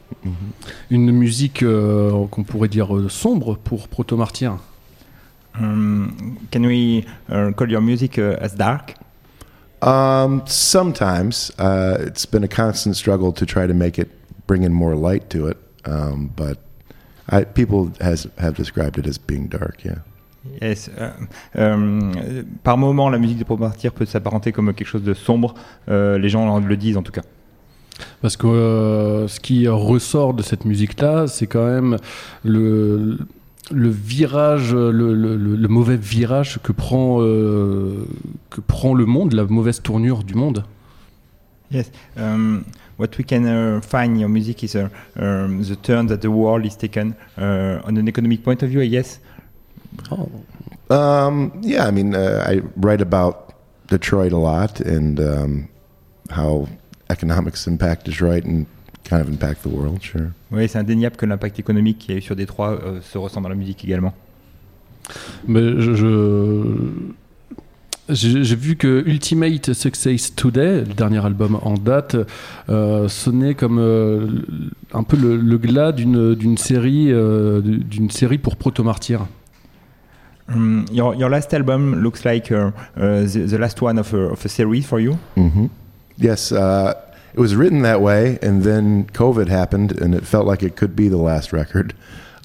[0.89, 4.57] Une musique euh, qu'on pourrait dire euh, sombre pour Proto Martyr?
[5.59, 8.93] Um, can we uh, call your music uh, as dark?
[9.81, 14.09] Um, sometimes uh, it's been a constant struggle to try to make it
[14.47, 16.57] bring in more light to it, um, but
[17.29, 19.83] I, people has have described it as being dark.
[19.83, 19.99] Yeah.
[20.61, 21.09] Yes, euh,
[21.57, 25.55] euh, par moment, la musique de Proto Martyr peut s'apparenter comme quelque chose de sombre.
[25.89, 27.23] Euh, les gens le disent en tout cas.
[28.21, 31.97] Parce que euh, ce qui ressort de cette musique-là, c'est quand même
[32.43, 33.17] le,
[33.71, 38.05] le virage, le, le- le- le mauvais virage que prend, euh,
[38.49, 40.63] que prend le monde, la mauvaise tournure du monde.
[41.71, 41.91] Yes.
[42.15, 42.63] Um,
[42.97, 44.87] what we can uh, find in your music is uh,
[45.19, 48.81] um, the turn that the world is taken uh, on an economic point of view,
[48.81, 49.19] I guess.
[50.89, 53.53] Um, yeah, I mean, uh, I write about
[53.87, 55.67] Detroit a lot and um,
[56.29, 56.67] how
[57.09, 58.67] economics impact Detroit and
[59.07, 60.01] kind of impact the world.
[60.01, 60.29] Sure.
[60.51, 63.41] Oui, c'est indéniable que l'impact économique qu'il y a eu sur Détroit euh, se ressent
[63.41, 64.13] dans la musique également.
[65.47, 65.93] Mais je.
[65.95, 67.13] je-
[68.07, 72.15] J'ai vu que Ultimate Success Today, le dernier album en date,
[72.69, 74.27] euh, sonnait comme euh,
[74.93, 79.25] un peu le, le glas d'une d'une série, euh, d'une série pour Proto Martyr.
[80.47, 84.17] Um, your, your last album looks like uh, uh, the, the last one of a,
[84.33, 85.17] of a series for you?
[85.35, 85.65] hmm
[86.19, 86.93] Yes, uh,
[87.35, 90.95] it was written that way, and then COVID happened, and it felt like it could
[90.95, 91.93] be the last record.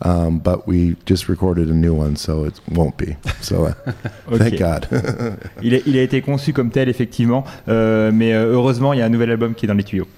[0.03, 3.17] Um, but we just recorded a new one, so it won't be.
[3.41, 3.73] So uh,
[4.37, 4.59] thank Ok.
[4.59, 4.89] God.
[5.63, 9.03] il, a, il a été conçu comme tel, effectivement, euh, mais euh, heureusement, il y
[9.03, 10.09] a un nouvel album qui est dans les tuyaux.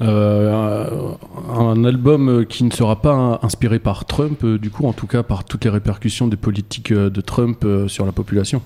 [0.00, 1.12] Euh,
[1.48, 5.22] un, un album qui ne sera pas inspiré par Trump, du coup, en tout cas
[5.22, 8.60] par toutes les répercussions des politiques de Trump sur la population.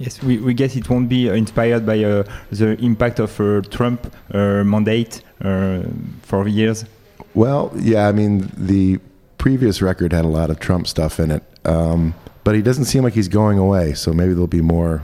[0.00, 3.60] Yes, we, we guess it won't be uh, inspired by uh, the impact of uh,
[3.68, 5.82] Trump uh, mandate uh,
[6.22, 6.86] for years.
[7.34, 8.98] Well, yeah, I mean, the
[9.36, 13.04] previous record had a lot of Trump stuff in it, um, but he doesn't seem
[13.04, 13.92] like he's going away.
[13.92, 15.02] So maybe there'll be more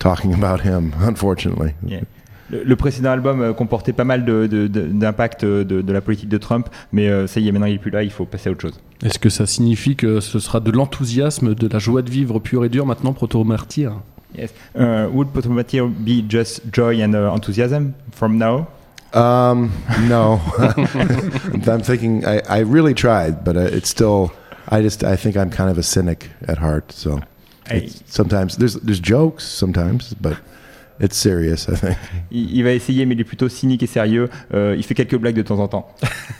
[0.00, 0.92] talking about him.
[0.96, 1.74] Unfortunately.
[1.80, 2.02] Yeah.
[2.50, 5.92] Le, le précédent album euh, comportait pas mal de- de- de- d'impact de, de, de
[5.92, 8.10] la politique de Trump, mais euh, ça y est, maintenant il est plus là, il
[8.10, 8.80] faut passer à autre chose.
[9.04, 12.64] Est-ce que ça signifie que ce sera de l'enthousiasme, de la joie de vivre pure
[12.64, 13.92] et dure maintenant Proto Martyr?
[14.36, 14.50] Yes.
[14.76, 15.66] Uh, would Potomac
[15.98, 18.66] be just joy and uh, enthusiasm from now?
[19.12, 19.70] Um,
[20.08, 20.40] no,
[21.66, 24.30] I'm thinking I, I really tried, but uh, it's still.
[24.68, 26.92] I just I think I'm kind of a cynic at heart.
[26.92, 27.20] So
[28.06, 30.36] sometimes there's there's jokes sometimes, but
[31.00, 31.66] it's serious.
[31.68, 31.96] I think.
[32.30, 34.28] Il, il va essayer, mais il est plutôt cynique et sérieux.
[34.54, 35.88] Euh, il fait quelques blagues de temps en temps.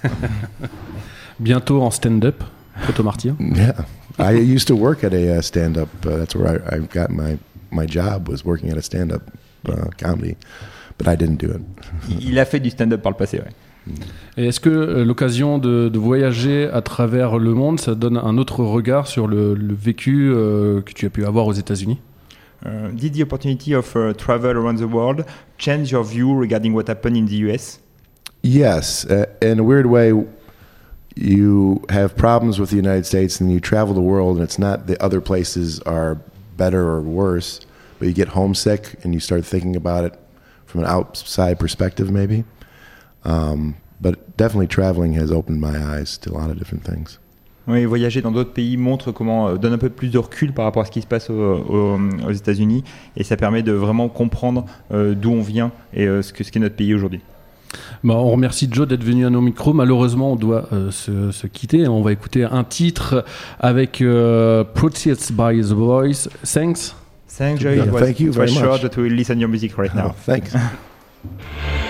[1.40, 2.42] Bientôt en stand-up,
[2.82, 3.74] Proto Martyr Yeah,
[4.18, 5.88] I used to work at a uh, stand-up.
[6.04, 7.38] Uh, that's where I, I got my
[7.70, 9.22] my job was working at a stand-up
[9.68, 10.36] uh, comedy,
[10.98, 11.62] but I didn't do it.
[12.20, 13.94] Il a fait du stand-up par le passé, ouais.
[14.36, 18.36] Et est-ce que euh, l'occasion de, de voyager à travers le monde, ça donne un
[18.38, 21.98] autre regard sur le, le vécu euh, que tu as pu avoir aux États-Unis?
[22.62, 25.24] Did the opportunity of uh, travel around the world
[25.58, 27.78] change your view regarding what happened in the US?
[28.42, 30.12] Yes, uh, in a weird way,
[31.14, 34.86] you have problems with the United States, and you travel the world, and it's not
[34.86, 36.20] the other places are
[36.56, 37.60] better or worse,
[37.98, 40.18] but you get homesick and you start thinking about it
[40.66, 42.44] from an outside perspective, maybe.
[43.24, 47.18] Um, but definitely, traveling has opened my eyes to a lot of different things.
[47.70, 50.64] Oui, voyager dans d'autres pays montre comment euh, donne un peu plus de recul par
[50.64, 52.84] rapport à ce qui se passe au- au- aux États-Unis
[53.16, 56.50] et ça permet de vraiment comprendre euh, d'où on vient et euh, ce que ce
[56.52, 57.20] qu'est notre pays aujourd'hui.
[58.02, 59.72] Bah, on remercie Joe d'être venu à nos micros.
[59.72, 61.86] Malheureusement, on doit euh, se, se quitter.
[61.86, 63.24] On va écouter un titre
[63.60, 66.28] avec euh, Protest by the Voice.
[66.44, 66.96] Thanks.
[67.38, 67.70] Thank you.
[67.70, 68.82] Yeah, It was, thank you it was very sure much.
[68.82, 70.08] that we listen your music right now.
[70.10, 70.52] Oh, thanks.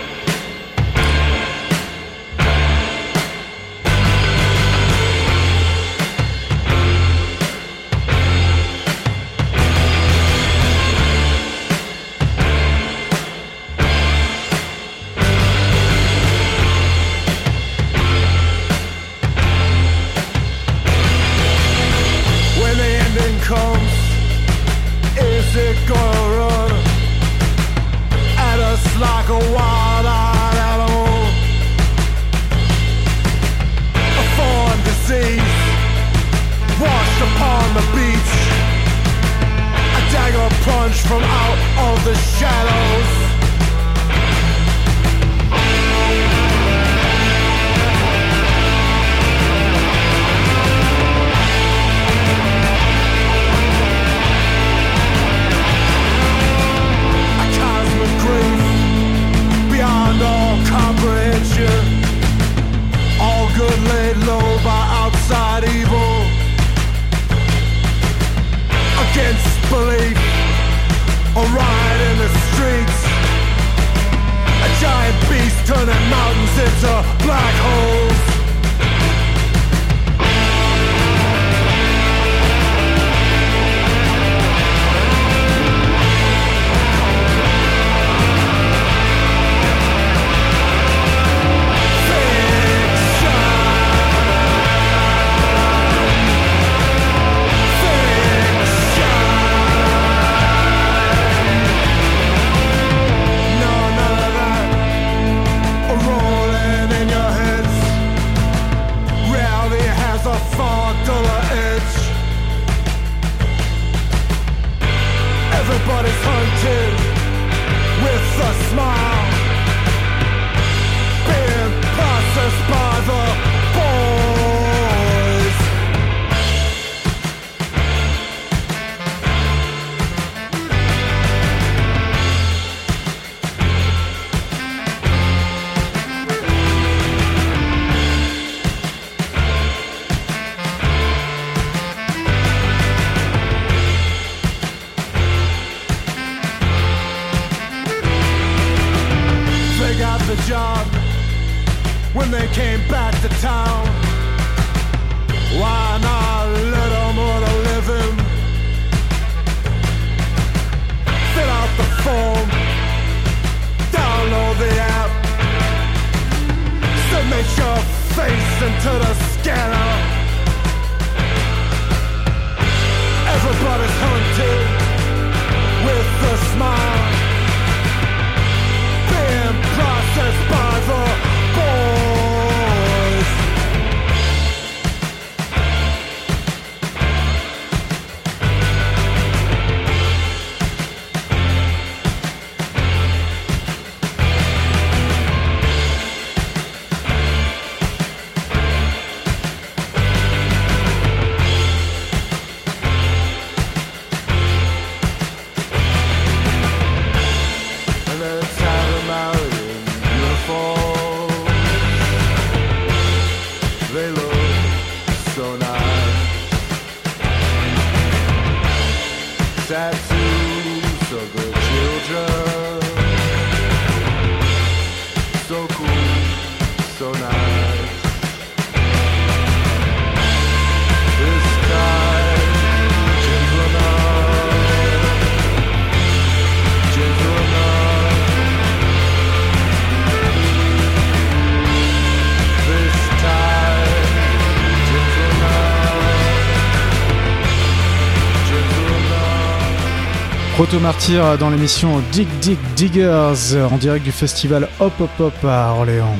[250.72, 250.80] enough.
[250.80, 255.72] Proto Martyr dans l'émission Dig Dig Diggers en direct du festival Hop Hop Hop à
[255.72, 256.14] Orléans.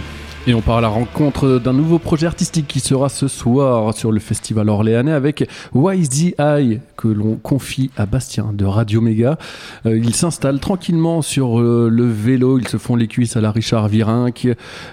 [0.47, 4.11] Et on part à la rencontre d'un nouveau projet artistique qui sera ce soir sur
[4.11, 9.39] le festival orléanais avec YZI que l'on confie à Bastien de Radio Méga.
[9.87, 13.51] Euh, ils s'installent tranquillement sur euh, le vélo, ils se font les cuisses à la
[13.51, 14.47] Richard Virenque.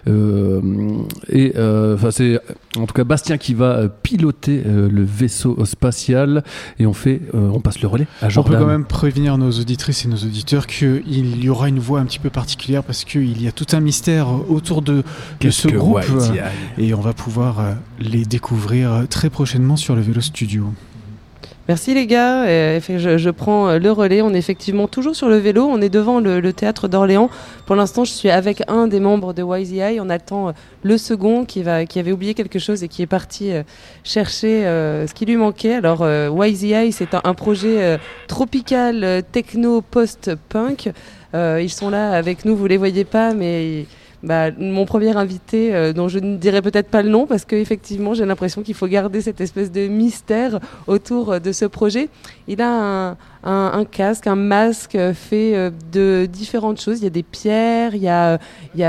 [0.08, 0.62] Euh,
[1.28, 2.40] et euh, enfin c'est
[2.78, 6.44] en tout cas Bastien qui va piloter le vaisseau spatial
[6.80, 8.60] et on fait, on passe le relais à On peut Jordan.
[8.60, 12.20] quand même prévenir nos auditrices et nos auditeurs qu'il y aura une voix un petit
[12.20, 15.04] peu particulière parce qu'il y a tout un mystère autour de,
[15.50, 16.02] ce groupe
[16.78, 20.72] et on va pouvoir les découvrir très prochainement sur le Vélo Studio.
[21.68, 22.46] Merci les gars,
[22.80, 24.22] je, prends euh, le relais.
[24.22, 27.30] On est effectivement toujours sur le vélo, on est devant le, théâtre d'Orléans.
[27.66, 30.00] Pour l'instant, je suis avec un des membres de YZI.
[30.00, 30.52] On attend euh,
[30.84, 33.64] le second qui, va, qui avait oublié quelque chose et qui est parti euh,
[34.06, 35.74] chercher ce qui lui manquait.
[35.74, 38.00] Alors YZI, c'est un, un projet
[38.30, 40.92] tropical, techno, post-punk.
[41.34, 43.86] Ils sont là avec nous, vous les voyez pas, mais
[44.24, 48.16] bah, mon premier invité, euh, dont je ne dirai peut-être pas le nom, parce qu'effectivement,
[48.16, 52.10] j'ai l'impression qu'il faut garder cette espèce de mystère autour euh, de ce projet.
[52.48, 57.00] Il a un, casque, un masque euh, fait de différentes choses.
[57.00, 58.40] Il y a des pierres, il y a,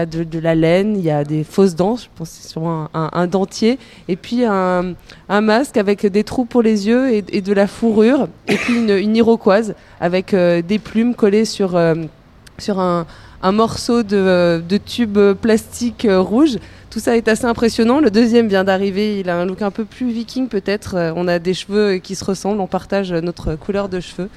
[0.07, 3.27] de, la laine, il y a des fausses dents, je pense que c'est sûrement un,
[3.27, 4.95] dentier, et puis un,
[5.29, 9.75] masque avec des trous pour les yeux et, de la fourrure, et puis une, iroquoise
[10.01, 13.07] avec des plumes collées sur un,
[13.43, 16.59] un morceau de, de tube plastique euh, rouge.
[16.91, 18.01] Tout ça est assez impressionnant.
[18.01, 19.21] Le deuxième vient d'arriver.
[19.21, 20.97] Il a un look un peu plus viking peut-être.
[20.97, 22.61] Euh, On a des cheveux qui se ressemblent.
[22.61, 24.29] On partage notre couleur de cheveux.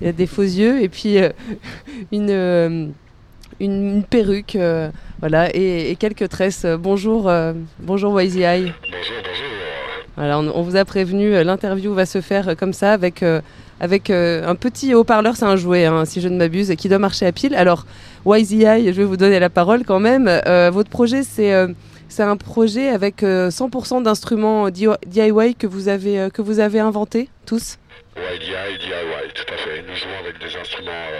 [0.00, 1.30] Il a des faux yeux et puis euh,
[2.12, 2.86] une, euh,
[3.60, 4.56] une, une perruque.
[4.56, 4.90] euh,
[5.20, 6.66] voilà, et, et quelques tresses.
[6.78, 7.32] Bonjour,
[7.80, 8.40] bonjour YZI.
[8.42, 9.46] Bonjour, bonjour.
[10.16, 13.24] Voilà, on, on vous a prévenu, l'interview va se faire comme ça avec,
[13.84, 16.98] avec euh, un petit haut-parleur, c'est un jouet hein, si je ne m'abuse, qui doit
[16.98, 17.54] marcher à pile.
[17.54, 17.84] Alors,
[18.24, 20.26] YZI, je vais vous donner la parole quand même.
[20.26, 21.68] Euh, votre projet, c'est euh,
[22.08, 27.28] c'est un projet avec euh, 100% d'instruments DIY que vous avez, que vous avez inventés,
[27.44, 27.78] tous?
[28.16, 29.82] YDI, DIY, tout à fait.
[29.86, 31.10] Nous jouons avec des instruments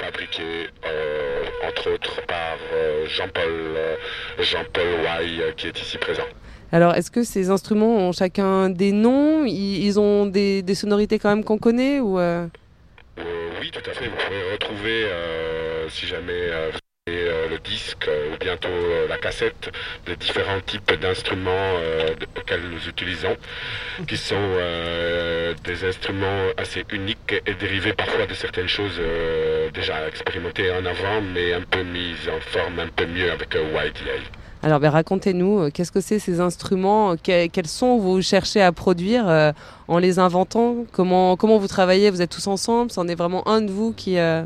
[0.00, 0.70] fabriqués,
[1.68, 2.56] entre autres, par
[3.06, 3.76] Jean-Paul
[4.40, 4.82] Jean-Paul
[5.28, 6.28] Y, qui est ici présent.
[6.70, 9.44] Alors, est-ce que ces instruments ont chacun des noms?
[9.46, 12.46] Ils, ont des, sonorités quand même qu'on connaît ou euh,
[13.18, 14.06] Euh, oui, tout à fait.
[14.06, 16.50] Vous pourrez retrouver, euh, si jamais
[17.06, 18.68] le disque ou bientôt
[19.08, 19.70] la cassette,
[20.04, 21.72] des différents types d'instruments
[22.36, 23.34] auxquels nous utilisons,
[24.06, 24.56] qui sont
[25.64, 29.00] des instruments assez uniques et dérivés parfois de certaines choses
[29.72, 34.47] déjà expérimentées en avant, mais un peu mises en forme un peu mieux avec YDA.
[34.62, 38.72] Alors, ben, racontez-nous, euh, qu'est-ce que c'est ces instruments Que- Quels sons vous cherchez à
[38.72, 39.52] produire euh,
[39.86, 40.84] en les inventant?
[40.92, 42.10] Comment, comment vous travaillez?
[42.10, 42.90] Vous êtes tous ensemble?
[42.90, 44.18] C'en est vraiment un de vous qui...
[44.18, 44.42] euh,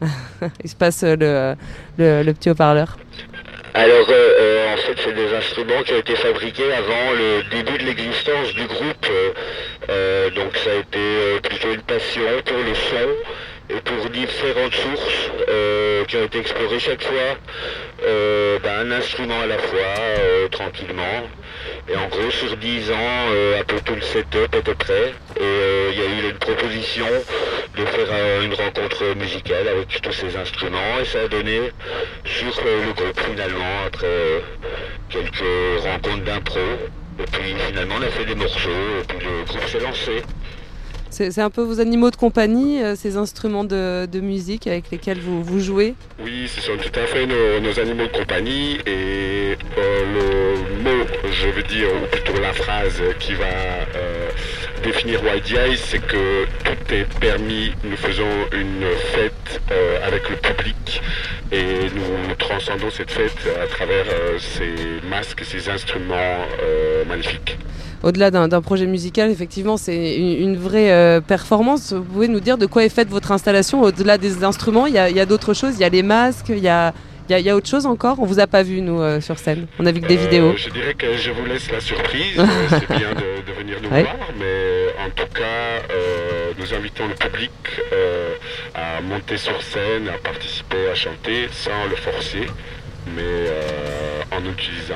[0.62, 1.56] Il se passe euh,
[1.98, 2.96] le, le, petit haut-parleur.
[3.74, 7.76] Alors, euh, euh, en fait, c'est des instruments qui ont été fabriqués avant le début
[7.78, 9.06] de l'existence du groupe.
[9.10, 9.30] Euh,
[9.90, 13.08] euh, donc, ça a été euh, plutôt une passion pour le son
[13.70, 17.36] et pour différentes sources euh, qui ont été explorées chaque fois.
[18.06, 21.28] Euh, ben, un instrument à la fois, euh, tranquillement.
[21.88, 25.12] Et en gros, sur 10 ans, un peu tout le setup à peu près.
[25.40, 27.06] Et il y a eu une proposition
[27.76, 31.00] de faire une rencontre musicale avec tous ces instruments.
[31.00, 31.72] Et ça a donné
[32.24, 34.42] sur le groupe finalement, après
[35.08, 36.60] quelques rencontres d'impro.
[37.20, 39.00] Et puis finalement, on a fait des morceaux.
[39.00, 40.22] Et puis le groupe s'est lancé.
[41.10, 45.60] C'est un peu vos animaux de compagnie, euh, ces instruments de, musique avec lesquels vous,
[45.60, 50.82] jouez Oui, ce sont tout à fait nos, nos animaux de compagnie et euh, le
[50.82, 53.44] mot, je veux dire, ou plutôt la phrase qui va
[53.96, 54.28] euh,
[54.82, 57.72] définir YDI, c'est que tout est permis.
[57.84, 61.02] Nous faisons une fête euh, avec le public
[61.52, 66.14] et nous transcendons cette fête à travers euh, ces masques, ces instruments
[66.62, 67.58] euh, magnifiques.
[68.02, 71.92] Au-delà d'un projet musical, effectivement, c'est une, vraie performance.
[71.92, 74.98] Vous pouvez nous dire de quoi est faite votre installation Au-delà des instruments, il y
[74.98, 75.74] a, a d'autres choses?
[75.74, 76.94] Il y a les masques Il y a,
[77.28, 78.18] il y a- il y a autre chose encore?
[78.20, 79.66] On vous a pas vu, nous, euh, sur scène.
[79.78, 80.54] On a vu que des Euh, vidéos.
[80.56, 82.36] Je dirais que je vous laisse la surprise.
[82.38, 84.02] Euh, c'est bien de, de venir nous Ouais.
[84.02, 87.50] voir, mais en tout cas, euh, nous invitons le public
[88.74, 92.46] à monter sur scène, à participer, à chanter sans le forcer,
[93.14, 94.94] mais en utilisant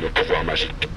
[0.00, 0.88] nos pouvoirs magiques.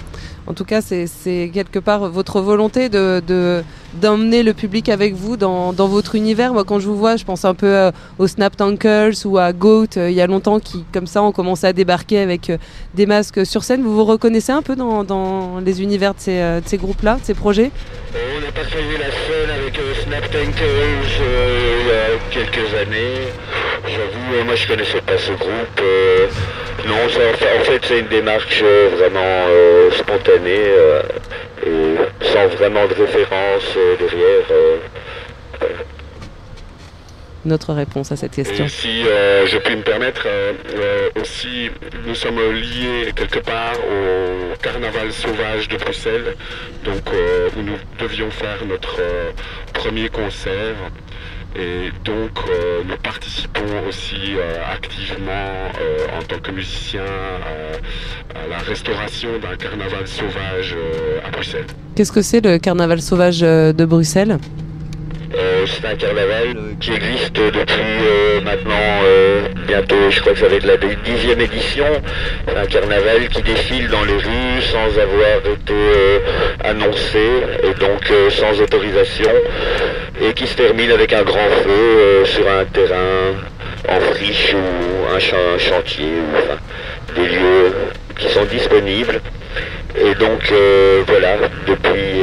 [0.48, 3.64] En tout cas, c'est quelque part votre volonté de de-
[4.02, 6.54] d'emmener le public avec vous dans, dans votre univers.
[6.54, 9.54] Moi, quand je vous vois, je pense un peu euh, aux Snap Tankers ou à
[9.54, 12.58] Goat, euh, il y a longtemps, qui, comme ça, ont commencé à débarquer avec euh,
[12.96, 13.84] des masques sur scène.
[13.84, 17.72] Vous vous reconnaissez un peu dans, les univers de ces, groupes-là, de ces projets?
[18.14, 21.22] On a partagé la scène avec Snap Tankers
[21.82, 23.28] il y a quelques années.
[23.86, 25.82] J'avoue, moi je connaissais pas ce groupe.
[26.86, 27.20] Non, ça,
[27.60, 31.02] en fait, c'est une démarche euh, vraiment euh, spontanée euh,
[31.66, 34.46] et sans vraiment de référence euh, derrière.
[37.46, 38.66] Notre réponse à cette question.
[38.66, 40.26] Et si je puis me permettre,
[41.20, 41.70] aussi,
[42.06, 46.36] nous sommes liés quelque part au carnaval sauvage de Bruxelles,
[46.86, 47.02] donc
[47.58, 48.98] où nous devions faire notre
[49.74, 50.76] premier concert.
[51.56, 58.58] Et donc, euh, nous participons aussi euh, activement euh, en tant que musiciens à, la
[58.58, 60.76] restauration d'un carnaval sauvage
[61.24, 61.68] à Bruxelles.
[61.96, 64.40] Qu'est-ce que c'est le carnaval sauvage de Bruxelles?
[65.36, 70.48] Euh, c'est un carnaval qui existe depuis euh, maintenant euh, bientôt, je crois que ça
[70.48, 71.86] va être la dixième édition.
[72.48, 75.74] C'est un carnaval qui défile dans les rues sans avoir été
[76.64, 77.20] annoncé
[77.64, 79.32] et donc sans autorisation
[80.22, 83.34] et qui se termine avec un grand feu sur un terrain
[83.90, 86.60] en friche ou un, un chantier ou enfin,
[87.16, 87.74] des lieux
[88.20, 89.20] qui sont disponibles.
[89.96, 90.54] Et donc
[91.08, 92.22] voilà, depuis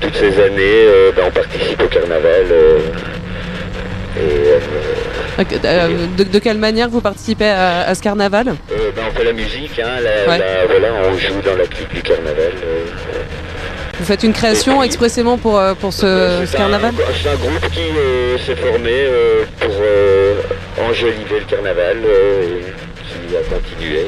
[0.00, 2.46] toutes ces années, euh, ben, on participe au carnaval.
[2.50, 2.78] euh,
[4.20, 4.48] et
[5.64, 8.46] euh, de, de quelle manière vous participez à, à ce carnaval?
[8.68, 10.38] Ben, on fait la musique, hein, la- Ouais.
[10.38, 12.52] la- voilà, on joue dans la clique du carnaval.
[14.00, 16.92] Vous faites une création expressément pour, pour ce, carnaval?
[17.22, 20.34] C'est un groupe qui euh, s'est formé euh, pour euh,
[20.88, 22.62] enjoliver le carnaval et
[23.28, 24.04] qui a continué.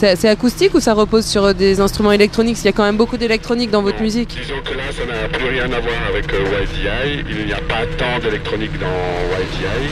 [0.00, 2.56] C'est acoustique ou ça repose sur euh, des instruments électroniques?
[2.62, 4.30] Il y a quand même beaucoup d'électronique dans votre musique.
[4.40, 7.22] Disons que là, ça n'a plus rien à voir avec euh, YDI.
[7.28, 9.90] Il n'y a pas tant d'électronique dans YDI,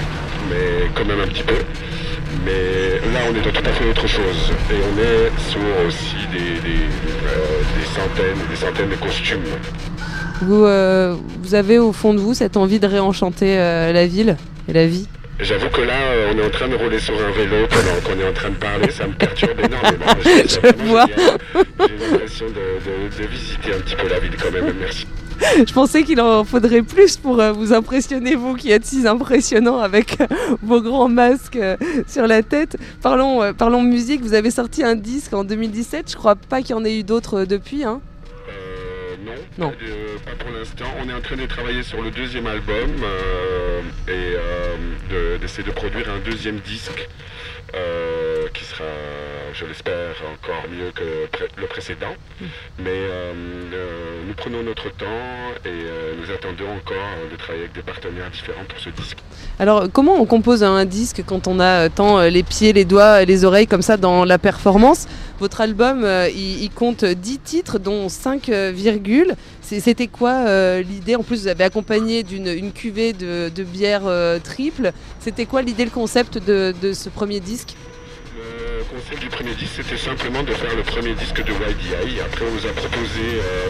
[0.48, 1.56] mais quand même un petit peu.
[2.42, 4.50] Mais là, on est dans tout à fait autre chose.
[4.70, 9.44] Et on est sur aussi des, des, euh, des centaines et des centaines de costumes.
[10.40, 14.38] Vous, euh, vous avez au fond de vous cette envie de réenchanter euh, la ville
[14.68, 15.06] et la vie?
[15.40, 18.20] J'avoue que là, euh, on est en train de rouler sur un vélo pendant qu'on
[18.20, 18.90] est en train de parler.
[18.90, 20.04] Ça me perturbe énormément.
[20.24, 21.06] Je vraiment vois.
[21.06, 24.74] J'ai l'impression de, de- de visiter un petit peu la ville quand même.
[24.80, 25.06] Merci.
[25.64, 29.78] Je pensais qu'il en faudrait plus pour euh, vous impressionner, vous qui êtes si impressionnant
[29.78, 30.26] avec euh,
[30.62, 31.58] vos grands masques
[32.08, 32.76] sur la tête.
[33.00, 36.74] Parlons, parlons musique, vous avez sorti un disque en 2017, je crois pas qu'il y
[36.74, 37.84] en ait eu d'autres depuis.
[37.84, 38.00] Hein.
[39.30, 39.70] Euh, non, Non.
[39.72, 40.84] Pas, de- pas pour l'instant.
[41.00, 44.76] On est en train de travailler sur le deuxième album euh, et euh,
[45.10, 47.08] de- d'essayer de, produire un deuxième disque
[47.74, 48.84] euh, qui sera,
[49.52, 52.14] je l'espère, encore mieux que pré- le précédent.
[52.78, 53.32] Mais euh,
[53.74, 55.06] euh, nous prenons notre temps
[55.64, 55.68] et
[56.18, 59.18] nous attendons encore de travailler avec des partenaires différents pour ce disque.
[59.58, 63.44] Alors comment on compose un disque quand on a tant les pieds, les doigts, les
[63.44, 65.06] oreilles comme ça dans la performance?
[65.40, 66.04] Votre album,
[66.34, 69.34] il, il compte 10 titres dont 5 euh, virgules.
[69.60, 71.14] C'était quoi l'idée?
[71.14, 74.04] En plus, vous avez accompagné d'une une cuvée de, de bière
[74.42, 74.92] triple.
[75.20, 77.57] C'était quoi l'idée, le concept de, de ce premier disque?
[78.88, 82.20] Concept du premier disque, c'était simplement de faire le premier disque de YDI.
[82.20, 83.68] Après, on nous a proposé euh,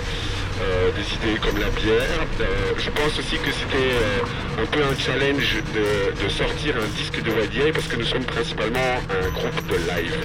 [0.62, 2.26] euh, des idées comme la bière.
[2.40, 7.20] Euh, je pense aussi que c'était un peu un challenge de, de sortir un disque
[7.22, 8.78] de YDI parce que nous sommes principalement
[9.10, 10.16] un groupe de live.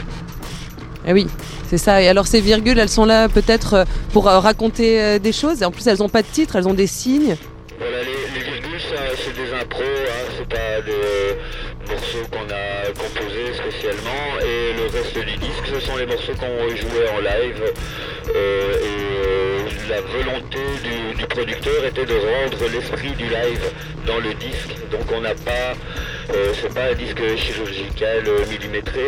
[1.08, 1.28] Eh oui,
[1.70, 2.02] c'est ça.
[2.02, 5.62] Et alors ces virgules, elles sont là peut-être pour raconter des choses.
[5.62, 7.36] Et en plus, elles n'ont pas de titre, elles ont des signes.
[7.80, 11.36] Voilà, les, les virgules, ça, c'est des impros, hein, c'est pas des
[12.32, 14.40] qu'on a composés spécialement.
[14.42, 17.64] Et le reste du disque, ce sont les morceaux qu'on jouait en live.
[18.30, 19.60] Euh, et euh,
[19.90, 23.72] la volonté du, du producteur était de rendre l'esprit du live
[24.06, 24.76] dans le disque.
[24.92, 25.74] Donc on n'a pas,
[26.34, 29.08] euh, c'est pas un disque chirurgical millimétré.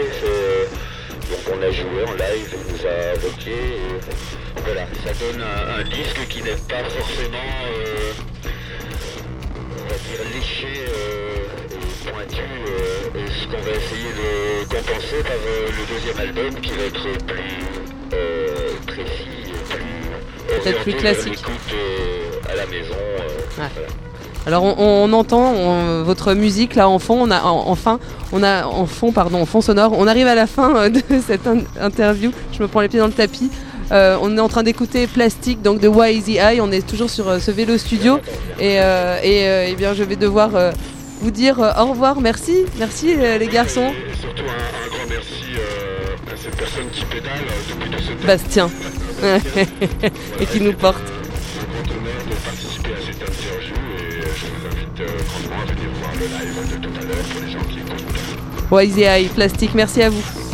[1.30, 3.56] donc on a joué en live, il nous a évoqué.
[4.66, 7.38] Voilà, ça donne un, un disque qui n'est pas forcément,
[9.78, 10.86] on va dire, léché
[12.12, 12.42] pointu.
[13.16, 17.26] et ce qu'on va essayer de compenser par euh, le deuxième album qui va être
[17.26, 17.64] plus
[18.14, 18.48] euh,
[18.88, 21.44] précis et plus Peut-être plus classique.
[21.74, 22.94] euh, à la maison.
[23.58, 23.70] Ouais.
[23.76, 23.88] voilà.
[24.48, 28.00] Alors on, on entend on- votre musique là en fond, on a en- enfin,
[28.32, 29.94] on a en fond pardon, en fond sonore.
[29.98, 32.32] On arrive à la fin euh, de cette in- interview.
[32.54, 33.50] Je me prends les pieds dans le tapis.
[33.92, 36.60] Euh, on est en train d'écouter Plastique donc de Easy Eye.
[36.62, 38.20] On est toujours sur euh, ce vélo studio
[38.60, 40.52] et, et, euh, eh bien je vais devoir
[41.26, 42.22] vous dire euh, au revoir.
[42.22, 43.92] Merci, merci euh, les garçons.
[44.22, 47.32] Surtout un, un grand merci euh, à cette personne qui pédale
[47.68, 48.28] depuis tout ce temps.
[48.28, 48.70] Bastien
[50.40, 51.02] et qui nous porte.
[51.04, 55.74] C'est un grand honneur de participer à cette interview et je vous invite grandement à
[55.74, 58.84] venir voir le live de tout à l'heure pour les gens qui écoutent.
[58.84, 60.45] Easy Eye, Plastique, merci à vous.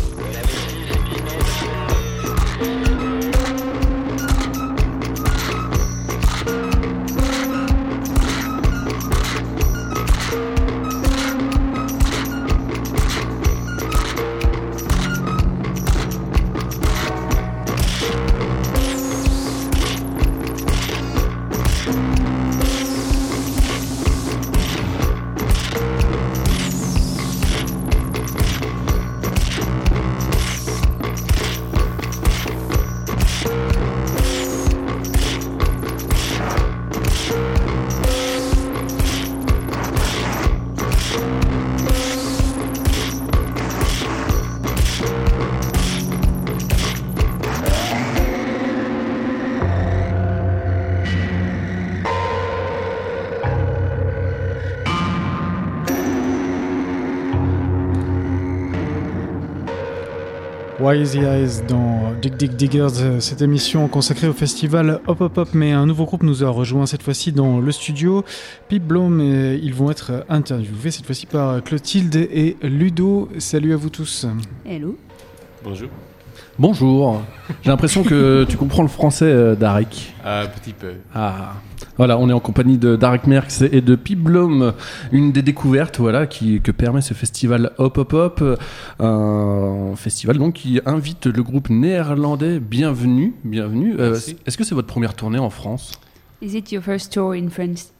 [60.91, 65.49] Wise Eyes dans Dig Dig Diggers, euh, cette émission consacrée au festival Hop Hop Hop,
[65.53, 68.25] mais un nouveau groupe nous a rejoint cette fois-ci dans le studio,
[68.67, 73.29] Pip Blom, et ils vont être interviewés cette fois-ci par Clotilde et Ludo.
[73.37, 74.27] Salut à vous tous.
[74.65, 74.97] Hello.
[75.63, 75.89] Bonjour.
[76.59, 77.21] Bonjour.
[77.61, 80.13] J'ai l'impression que tu comprends le français, euh, Darek.
[80.25, 80.95] Un petit peu.
[81.15, 81.53] Ah,
[82.01, 84.73] voilà, on est en compagnie de Darek Merckx et de Pip Blom,
[85.11, 88.59] une des découvertes, voilà, qui, que permet ce festival Hop Hop Hop,
[88.99, 92.59] un festival donc qui invite le groupe néerlandais.
[92.59, 93.97] Bienvenue, bienvenue.
[93.99, 94.17] Euh.
[94.47, 95.91] Est-ce que c'est votre première tournée en France?
[96.41, 97.91] Is it your first tour in France?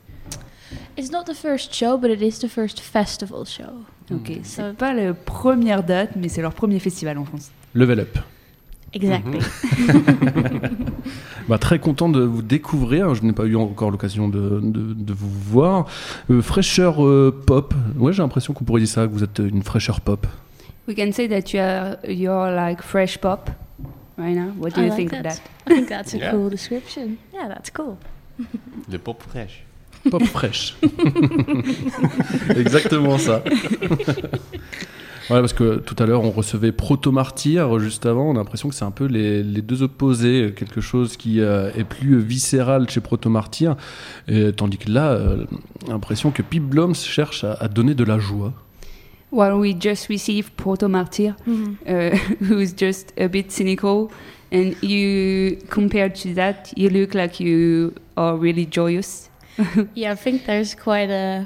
[0.98, 3.86] It's not the first show, but it is the first festival show.
[4.12, 7.52] Ok, c'est pas la première date, mais c'est leur premier festival en France.
[7.76, 8.18] Level Up.
[8.94, 9.40] Exactly.
[11.50, 13.14] Bah, très content de vous découvrir.
[13.16, 15.88] Je n'ai pas eu encore l'occasion de, de- de vous voir.
[16.30, 17.74] Euh, fraîcheur euh, pop.
[17.98, 20.28] Ouais, j'ai l'impression qu'on pourrait dire ça, que vous êtes une fraîcheur pop.
[20.88, 23.50] We can say that you are you're like fresh pop
[24.18, 24.52] right now?
[24.60, 25.42] What do I you like think of that.
[25.66, 25.72] that?
[25.72, 26.32] I think that's a Yeah.
[26.32, 27.18] cool description.
[27.34, 27.98] Yeah, that's cool.
[28.90, 29.64] Le pop fraîche.
[30.10, 30.76] Pop fraîche.
[32.56, 33.44] Exactement ça.
[35.32, 38.32] Voilà, parce que tout à l'heure, on recevait Proto Martyr juste avant.
[38.32, 40.54] On a l'impression que c'est un peu les, les deux opposés.
[40.54, 43.78] Quelque chose qui euh, est plus viscéral chez Proto Martyr.
[44.28, 45.46] Et, tandis que là, euh,
[45.88, 48.52] l'impression que Pip Blom cherche à, à donner de la joie.
[49.32, 51.78] Well, we just received Proto Martyr, Mhm.
[51.88, 52.18] uh,
[52.50, 54.10] who's just a bit cynical,
[54.52, 59.30] and you compared to that, you look like you are really joyous.
[59.96, 61.46] Yeah, I think there's quite a.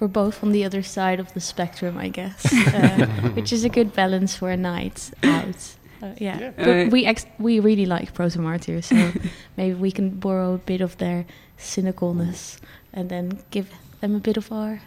[0.00, 3.68] We're both on the other side of the spectrum, I guess, uh, which is a
[3.68, 5.56] good balance for a night out.
[6.00, 6.50] Uh, yeah, Yeah.
[6.56, 8.94] but Uh, we ex- we really like Proto Martyr, so
[9.56, 11.24] maybe we can borrow a bit of their
[11.58, 12.58] cynicalness
[12.94, 13.66] and then give
[14.00, 14.78] them a bit of our.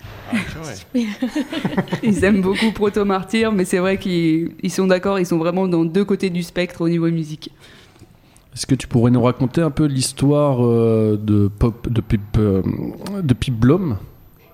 [0.93, 1.07] Yeah.
[2.03, 5.67] Ils aiment beaucoup Proto Martyr, mais c'est vrai qu'ils ils sont d'accord, ils sont vraiment
[5.67, 7.49] dans deux côtés du spectre au niveau musique.
[8.53, 12.61] Est-ce que tu pourrais nous raconter un peu l'histoire euh, de pop de Pip euh,
[13.21, 13.97] de Pip Blom?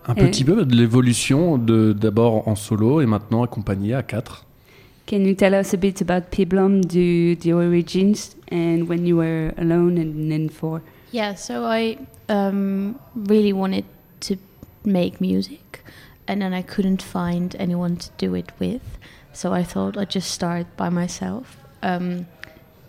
[0.08, 0.28] Un Euh.
[0.28, 4.46] petit peu de l'évolution de d'abord en solo et maintenant accompagné à quatre.
[5.06, 9.54] Can you tell us a bit about Piblom, the, the origins, and when you were
[9.58, 10.82] alone and then for?
[11.14, 11.98] Yeah, so I
[12.28, 13.86] um, really wanted
[14.22, 14.36] to
[14.84, 15.84] make music,
[16.28, 18.82] and then I couldn't find anyone to do it with.
[19.32, 21.58] So I thought I'd just start by myself.
[21.82, 22.26] Um,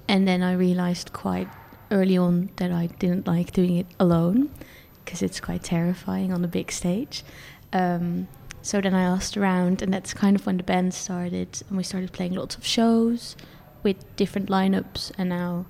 [0.09, 1.47] and then I realized quite
[1.93, 4.49] early on that I didn't like doing it alone
[5.09, 7.25] because it's quite terrifying on a big stage.
[7.73, 8.29] Um,
[8.61, 11.83] so then I asked around, and that's kind of when the band started, and we
[11.83, 13.35] started playing lots of shows
[13.83, 15.65] with different lineups, and now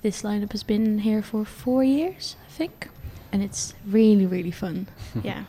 [0.00, 2.88] this lineup has been here for four years, I think,
[3.32, 4.86] and it's really, really fun.
[5.22, 5.44] yeah.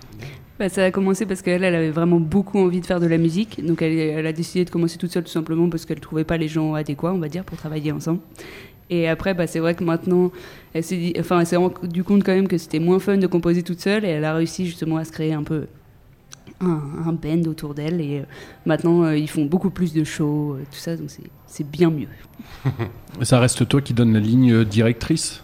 [0.59, 3.17] Bah, ça a commencé parce qu'elle elle avait vraiment beaucoup envie de faire de la
[3.17, 3.65] musique.
[3.65, 6.37] Donc elle, elle a décidé de commencer toute seule tout simplement parce qu'elle trouvait pas
[6.37, 8.19] les gens adéquats, on va dire, pour travailler ensemble.
[8.89, 10.31] Et après, bah, c'est vrai que maintenant,
[10.73, 13.27] elle s'est dit- enfin, elle s'est rendu compte quand même que c'était moins fun de
[13.27, 15.65] composer toute seule et elle a réussi justement à se créer un peu
[16.61, 17.99] un, un band autour d'elle.
[17.99, 18.23] Et euh,
[18.65, 21.89] maintenant, euh, ils font beaucoup plus de shows, euh, tout ça, donc c'est- c'est bien
[21.89, 22.07] mieux.
[23.19, 25.43] Et ça reste toi qui donne la ligne directrice?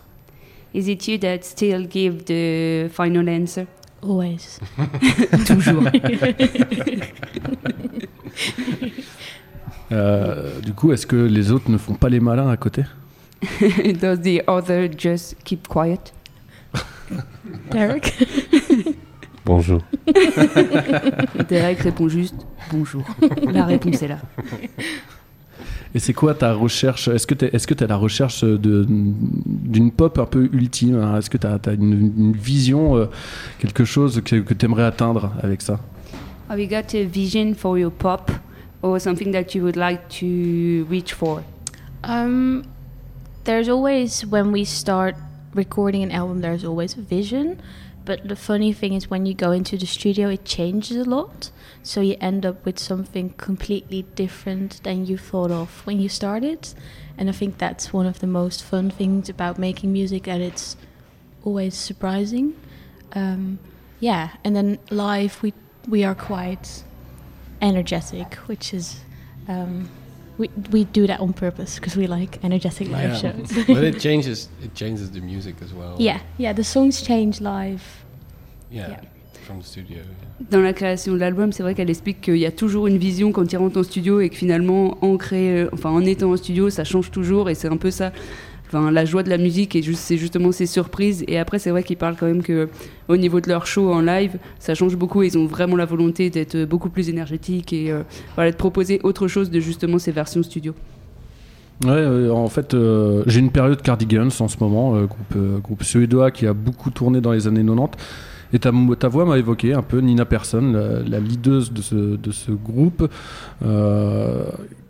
[0.73, 3.65] Is it you that still give the final answer?
[4.03, 4.59] Always.
[5.47, 5.83] Toujours.
[9.91, 12.83] Euh, du coup, est-ce que les autres ne font pas les malins à côté?
[13.99, 16.13] Does the other just keep quiet?
[17.71, 18.13] Derek?
[19.45, 19.81] Bonjour.
[21.49, 22.35] Derek répond juste
[22.71, 23.03] bonjour.
[23.51, 24.19] La réponse est là.
[25.95, 27.07] Et c'est quoi ta recherche?
[27.07, 31.17] Est-ce que tu es, tu à la recherche d'une pop un peu ultime hein?
[31.17, 33.05] Est-ce que tu as, une, une vision, euh,
[33.57, 35.79] quelque chose que, que tu aimerais atteindre avec ça?
[36.47, 38.29] Have you got a vision for your pop
[38.83, 41.41] or something that you would like to reach for?
[42.03, 42.63] Um,
[43.43, 45.15] there's always when we start
[45.53, 47.61] recording an album, there's always a vision.
[48.03, 51.51] But the funny thing is, when you go into the studio, it changes a lot.
[51.83, 56.73] So you end up with something completely different than you thought of when you started.
[57.17, 60.75] And I think that's one of the most fun things about making music, that it's
[61.43, 62.55] always surprising.
[63.13, 63.59] Um,
[63.99, 65.53] yeah, and then live, we
[65.87, 66.83] we are quite
[67.61, 69.01] energetic, which is.
[69.47, 69.89] Um,
[70.41, 73.51] we, we do that on purpose because we like energetic live shows.
[73.67, 74.49] but it changes.
[74.63, 75.95] It changes the music as well.
[75.99, 77.83] Yeah, yeah, the songs change live.
[78.71, 78.99] Yeah.
[79.45, 79.99] From the studio.
[80.49, 83.31] Dans la création de l'album, c'est vrai qu'elle explique qu'il y a toujours une vision
[83.31, 86.69] quand il rentre en studio et que finalement, en, créer, enfin, en étant en studio,
[86.69, 88.11] ça change toujours et c'est un peu ça.
[88.73, 91.25] La joie de la musique et c'est justement ces surprises.
[91.27, 92.69] Et après, c'est vrai qu'ils parlent quand même que
[93.09, 95.23] au niveau de leur show en live, ça change beaucoup.
[95.23, 98.03] Ils ont vraiment la volonté d'être beaucoup plus énergétiques et euh,
[98.37, 100.73] de proposer autre chose de justement ces versions studio.
[101.83, 106.31] Ouais, euh, en fait, euh, j'ai une période Cardigans en ce moment, groupe, groupe suédois
[106.31, 107.97] qui a beaucoup tourné dans les années 90.
[108.53, 112.31] Et ta, voix m'a évoqué un peu Nina Persson, la, la leaduse de ce, de
[112.31, 113.09] ce groupe,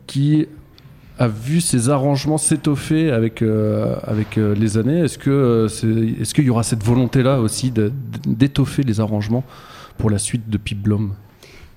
[0.08, 0.48] qui
[1.22, 5.00] a vu ses arrangements s'étoffer avec, euh, avec euh, les années.
[5.02, 5.88] Est-ce que euh, c'est-
[6.22, 7.72] est-ce qu'il y aura cette volonté-là aussi
[8.26, 9.44] d'étoffer les arrangements
[9.98, 11.14] pour la suite de Pip Blom?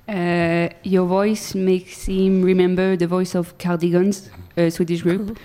[0.08, 5.38] Uh, your voice makes him remember the voice of Cardigans, a Swedish group,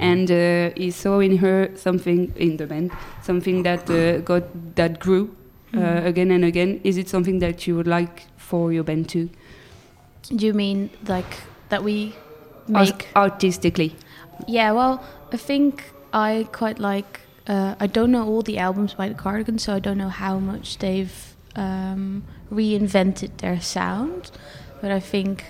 [0.00, 2.90] and uh, he saw in her something in the band,
[3.22, 4.44] something that uh, got
[4.74, 5.28] that grew
[5.74, 6.06] uh, Mhm.
[6.06, 6.78] again and again.
[6.82, 9.28] Is it something that you would like for your band too?
[10.30, 11.36] Do you mean like
[11.68, 12.12] that we
[12.68, 13.96] Make artistically?
[14.46, 17.20] Yeah, well, I think I quite like.
[17.46, 20.38] Uh, I don't know all the albums by the Cardigans, so I don't know how
[20.38, 24.30] much they've um, reinvented their sound.
[24.80, 25.44] But I think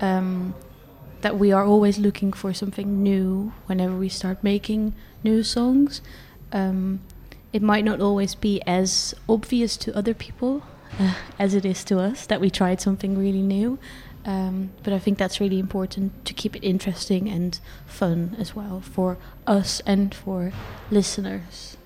[0.00, 0.54] um,
[1.20, 4.94] that we are always looking for something new whenever we start making
[5.24, 6.00] new songs.
[6.52, 7.00] Um,
[7.52, 10.62] it might not always be as obvious to other people
[10.98, 13.78] uh, as it is to us that we tried something really new.
[14.24, 18.80] Um, but I think that's really important to keep it interesting and fun as well
[18.80, 19.16] for
[19.46, 20.52] us and for
[20.90, 21.76] listeners.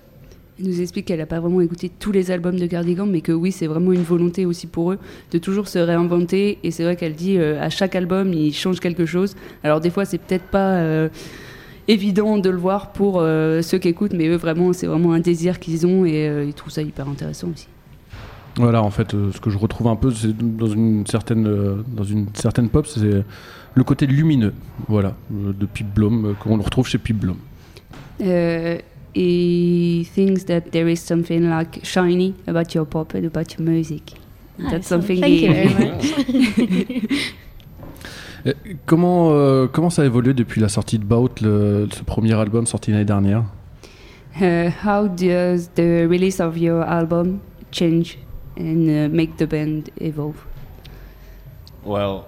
[0.59, 3.31] Elle nous explique qu'elle n'a pas vraiment écouté tous les albums de Cardigan, mais que
[3.31, 4.99] oui, c'est vraiment une volonté aussi pour eux
[5.31, 6.57] de toujours se réinventer.
[6.63, 9.35] Et c'est vrai qu'elle dit euh, à chaque album, ils changent quelque chose.
[9.63, 11.09] Alors des fois, c'est peut-être pas euh,
[11.87, 15.19] évident de le voir pour euh, ceux qui écoutent, mais eux, vraiment, c'est vraiment un
[15.19, 17.67] désir qu'ils ont et ils trouvent ça hyper intéressant aussi.
[18.57, 21.83] Voilà, en fait, euh, ce que je retrouve un peu, c'est dans une certaine, euh,
[21.87, 23.23] dans une certaine pop, c'est
[23.75, 24.53] le côté lumineux,
[24.87, 27.37] voilà, euh, de Pip Blom, euh, qu'on retrouve chez Pip Blom.
[28.19, 28.79] Uh,
[29.15, 34.15] he thinks that there is something like shiny about your pop and about your music.
[34.59, 37.23] Ah, That's so something thank he- you very much.
[38.85, 42.65] Comment, euh, comment ça a évolué depuis la sortie de Bout, le- ce premier album
[42.65, 43.43] sorti l'année dernière?
[44.39, 47.39] Uh, how does the release of your album
[47.71, 48.17] change
[48.57, 50.45] and uh, make the band evolve?
[51.83, 52.27] Well,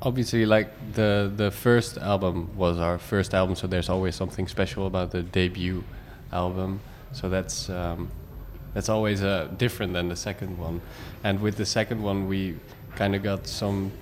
[0.00, 4.86] obviously, like the the first album was our first album, so there's always something special
[4.86, 5.84] about the debut
[6.32, 6.80] album.
[7.12, 8.10] So that's um,
[8.74, 10.80] that's always uh, different than the second one.
[11.24, 12.56] And with the second one, we
[12.96, 13.92] kind of got some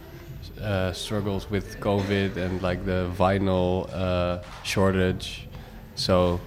[0.61, 5.49] uh, struggles with COVID and like the vinyl uh, shortage.
[5.95, 6.41] So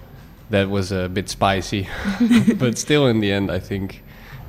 [0.50, 1.88] that was a bit spicy,
[2.58, 4.03] but still, in the end, I think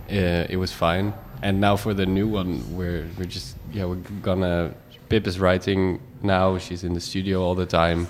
[0.10, 1.14] uh, it was fine.
[1.42, 4.74] And now for the new one, we're we're just yeah we're gonna.
[5.10, 6.58] Pip is writing now.
[6.58, 8.08] She's in the studio all the time,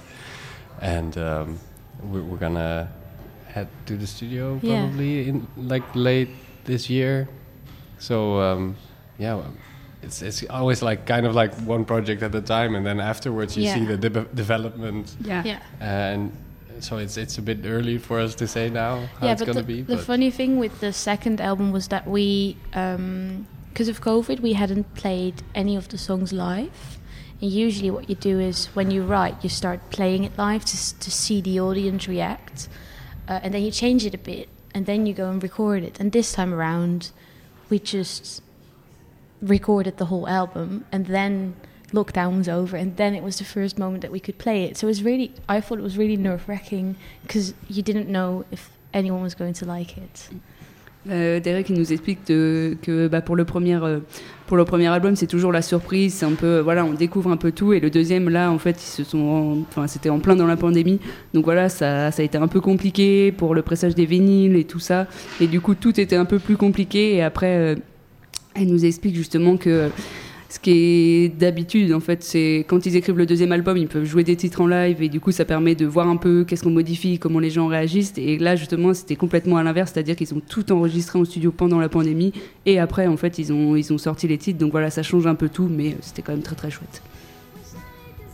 [0.82, 1.60] and um,
[2.02, 2.88] we're, we're gonna
[3.48, 4.82] head to the studio Yeah.
[4.88, 6.30] probably in like late
[6.64, 7.28] this year.
[8.00, 8.76] So um,
[9.18, 9.42] yeah.
[10.04, 13.58] It's, it's always like kind of like one project at a time, and then afterwards
[13.58, 13.74] you Yeah.
[13.76, 15.16] see the de- development.
[15.22, 15.42] Yeah.
[15.44, 15.60] Yeah.
[15.80, 16.32] And
[16.80, 19.62] so it's it's a bit early for us to say now how yeah, it's gonna
[19.62, 19.82] the, be.
[19.82, 24.94] the funny thing with the second album was that we, because of COVID, we hadn't
[24.96, 27.00] played any of the songs live.
[27.42, 31.00] And usually, what you do is when you write, you start playing it live to,
[31.00, 32.70] to see the audience react,
[33.28, 36.00] uh, and then you change it a bit, and then you go and record it.
[36.00, 37.12] And this time around,
[37.70, 38.42] we just
[39.42, 41.56] recorded the whole album and then
[41.94, 44.78] lockdown was over, and then it was the first moment that we could play it.
[44.78, 48.44] So it was really, I thought it was really nerve wracking because you didn't know
[48.52, 50.30] if anyone was going to like it.
[51.08, 54.00] Euh, Derek nous explique de- que bah, pour, le premier, euh,
[54.48, 56.24] pour le premier album, c'est toujours la surprise.
[56.24, 57.74] Un peu, voilà, on découvre un peu tout.
[57.74, 61.00] Et le deuxième, là, en fait, c'était en plein dans la pandémie.
[61.36, 64.64] Donc voilà, ça, ça a été un peu compliqué pour le pressage des vinyles et
[64.64, 65.06] tout ça.
[65.40, 67.14] Et du coup, tout était un peu plus compliqué.
[67.14, 67.76] Et après, euh,
[68.56, 69.92] elle nous explique justement que
[70.56, 74.06] ce qui est d'habitude, en fait, c'est quand ils écrivent le deuxième album, ils peuvent
[74.06, 76.64] jouer des titres en live et du coup, ça permet de voir un peu qu'est-ce
[76.64, 78.14] qu'on modifie, comment les gens réagissent.
[78.16, 81.78] Et là, justement, c'était complètement à l'inverse, c'est-à-dire qu'ils ont tout enregistré en studio pendant
[81.78, 82.32] la pandémie
[82.66, 84.58] et après, en fait, ils ont, ils ont sorti les titres.
[84.58, 87.02] Donc voilà, ça change un peu tout, mais c'était quand même très très chouette.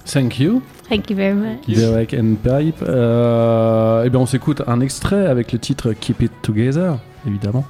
[0.06, 0.62] Thank you.
[0.90, 1.66] Thank you very much.
[1.68, 2.84] Derek and Pipe.
[2.88, 7.66] Euh, eh bien, on s'écoute un extrait avec le titre Keep It Together, évidemment.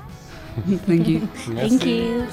[0.87, 1.21] Thank you.
[1.55, 2.25] Thank you.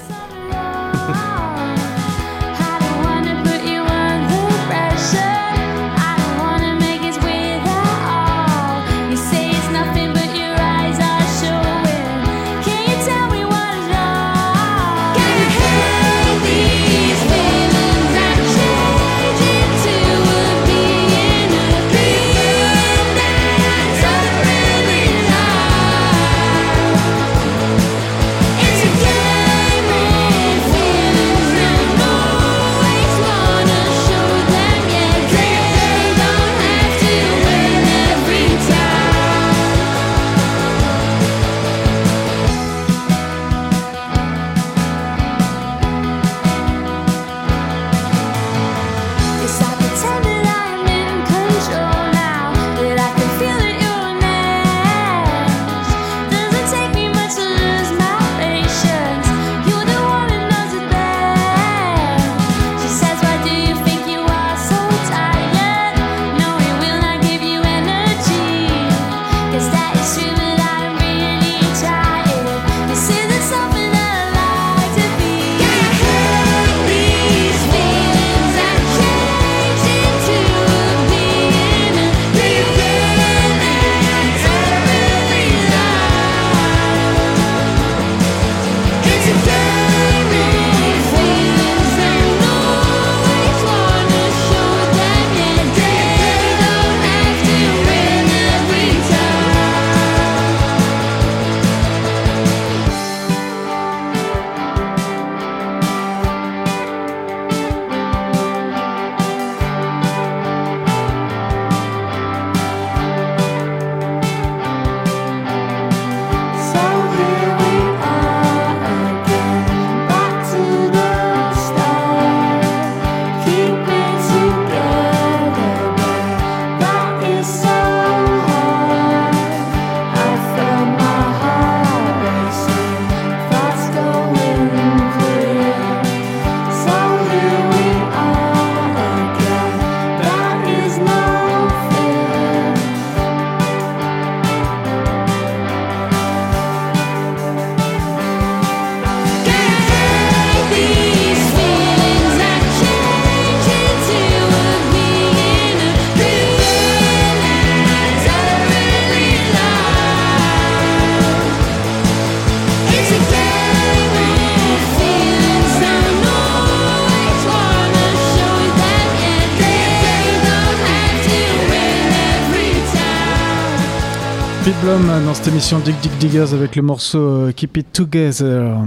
[175.59, 178.77] Émission Dig Dig Diggers avec le morceau euh, Keep It Together.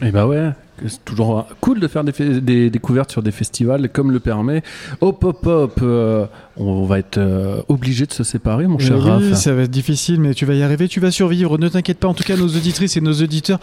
[0.00, 0.50] Et bah ouais,
[0.86, 4.62] c'est toujours cool de faire des, découvertes sur des festivals comme le permet.
[5.00, 9.18] Hop hop hop, euh, on va être euh, obligé de se séparer, mon cher Euh,
[9.18, 9.38] oui, Raph.
[9.38, 11.58] ça va être difficile, mais tu vas y arriver, tu vas survivre.
[11.58, 13.60] Ne t'inquiète pas, en tout cas, nos auditrices et nos auditeurs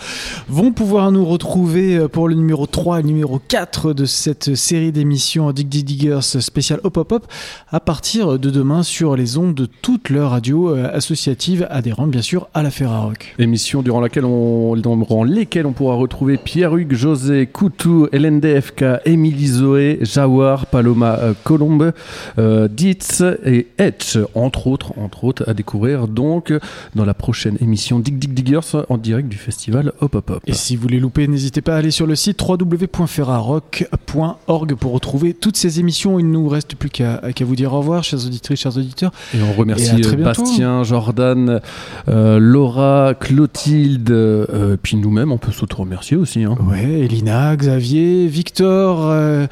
[0.47, 4.55] vont pouvoir nous retrouver euh, pour le numéro 3 et le numéro 4 de cette
[4.55, 7.27] série d'émissions Dig Dig Diggers spécial Hop Hop Hop
[7.69, 12.47] à partir de demain sur les ondes de toutes leurs radios associatives adhérentes, bien sûr,
[12.53, 13.35] à la Ferrarock.
[13.37, 19.97] Émission durant laquelle on, durant lesquelles on pourra retrouver Pierre-Hugues, José, Coutou, LNDFK, Émilie Zoé,
[20.01, 21.91] Jawar, Paloma euh, Colombe,
[22.37, 26.53] euh, Edits et Etch, entre autres, entre autres, à découvrir donc
[26.95, 30.41] dans la prochaine émission Dig Dig Diggers en direct du festival Hop Hop Hop.
[30.45, 35.33] Et si vous les loupez, n'hésitez pas à aller sur le site www.ferrarock.org pour retrouver
[35.33, 36.19] toutes ces émissions.
[36.19, 39.11] Il ne nous reste plus qu'à vous dire au revoir, chers auditrices, chers auditeurs.
[39.33, 40.17] Et on remercie Et.
[40.17, 41.61] Bastien, Jordan,
[42.09, 46.43] euh, Laura, Clotilde, euh, puis nous-mêmes, on peut s'auto-remercier aussi.
[46.43, 46.57] Hein.
[46.67, 49.47] Ouais, Elina, Xavier, Victor, euh,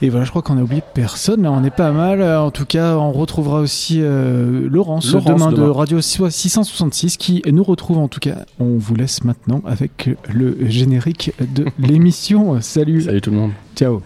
[0.00, 1.46] et voilà, je crois qu'on a oublié personne.
[1.46, 2.20] On est pas mal.
[2.20, 5.62] Euh, En tout cas, on retrouvera aussi euh, Laurence, Laurence demain, de.
[5.62, 7.98] Radio 666 qui nous retrouve.
[7.98, 12.60] En tout cas, on vous laisse maintenant avec le générique de l'émission.
[12.60, 13.02] Salut.
[13.02, 13.52] Salut tout le monde.
[13.76, 14.02] Ciao.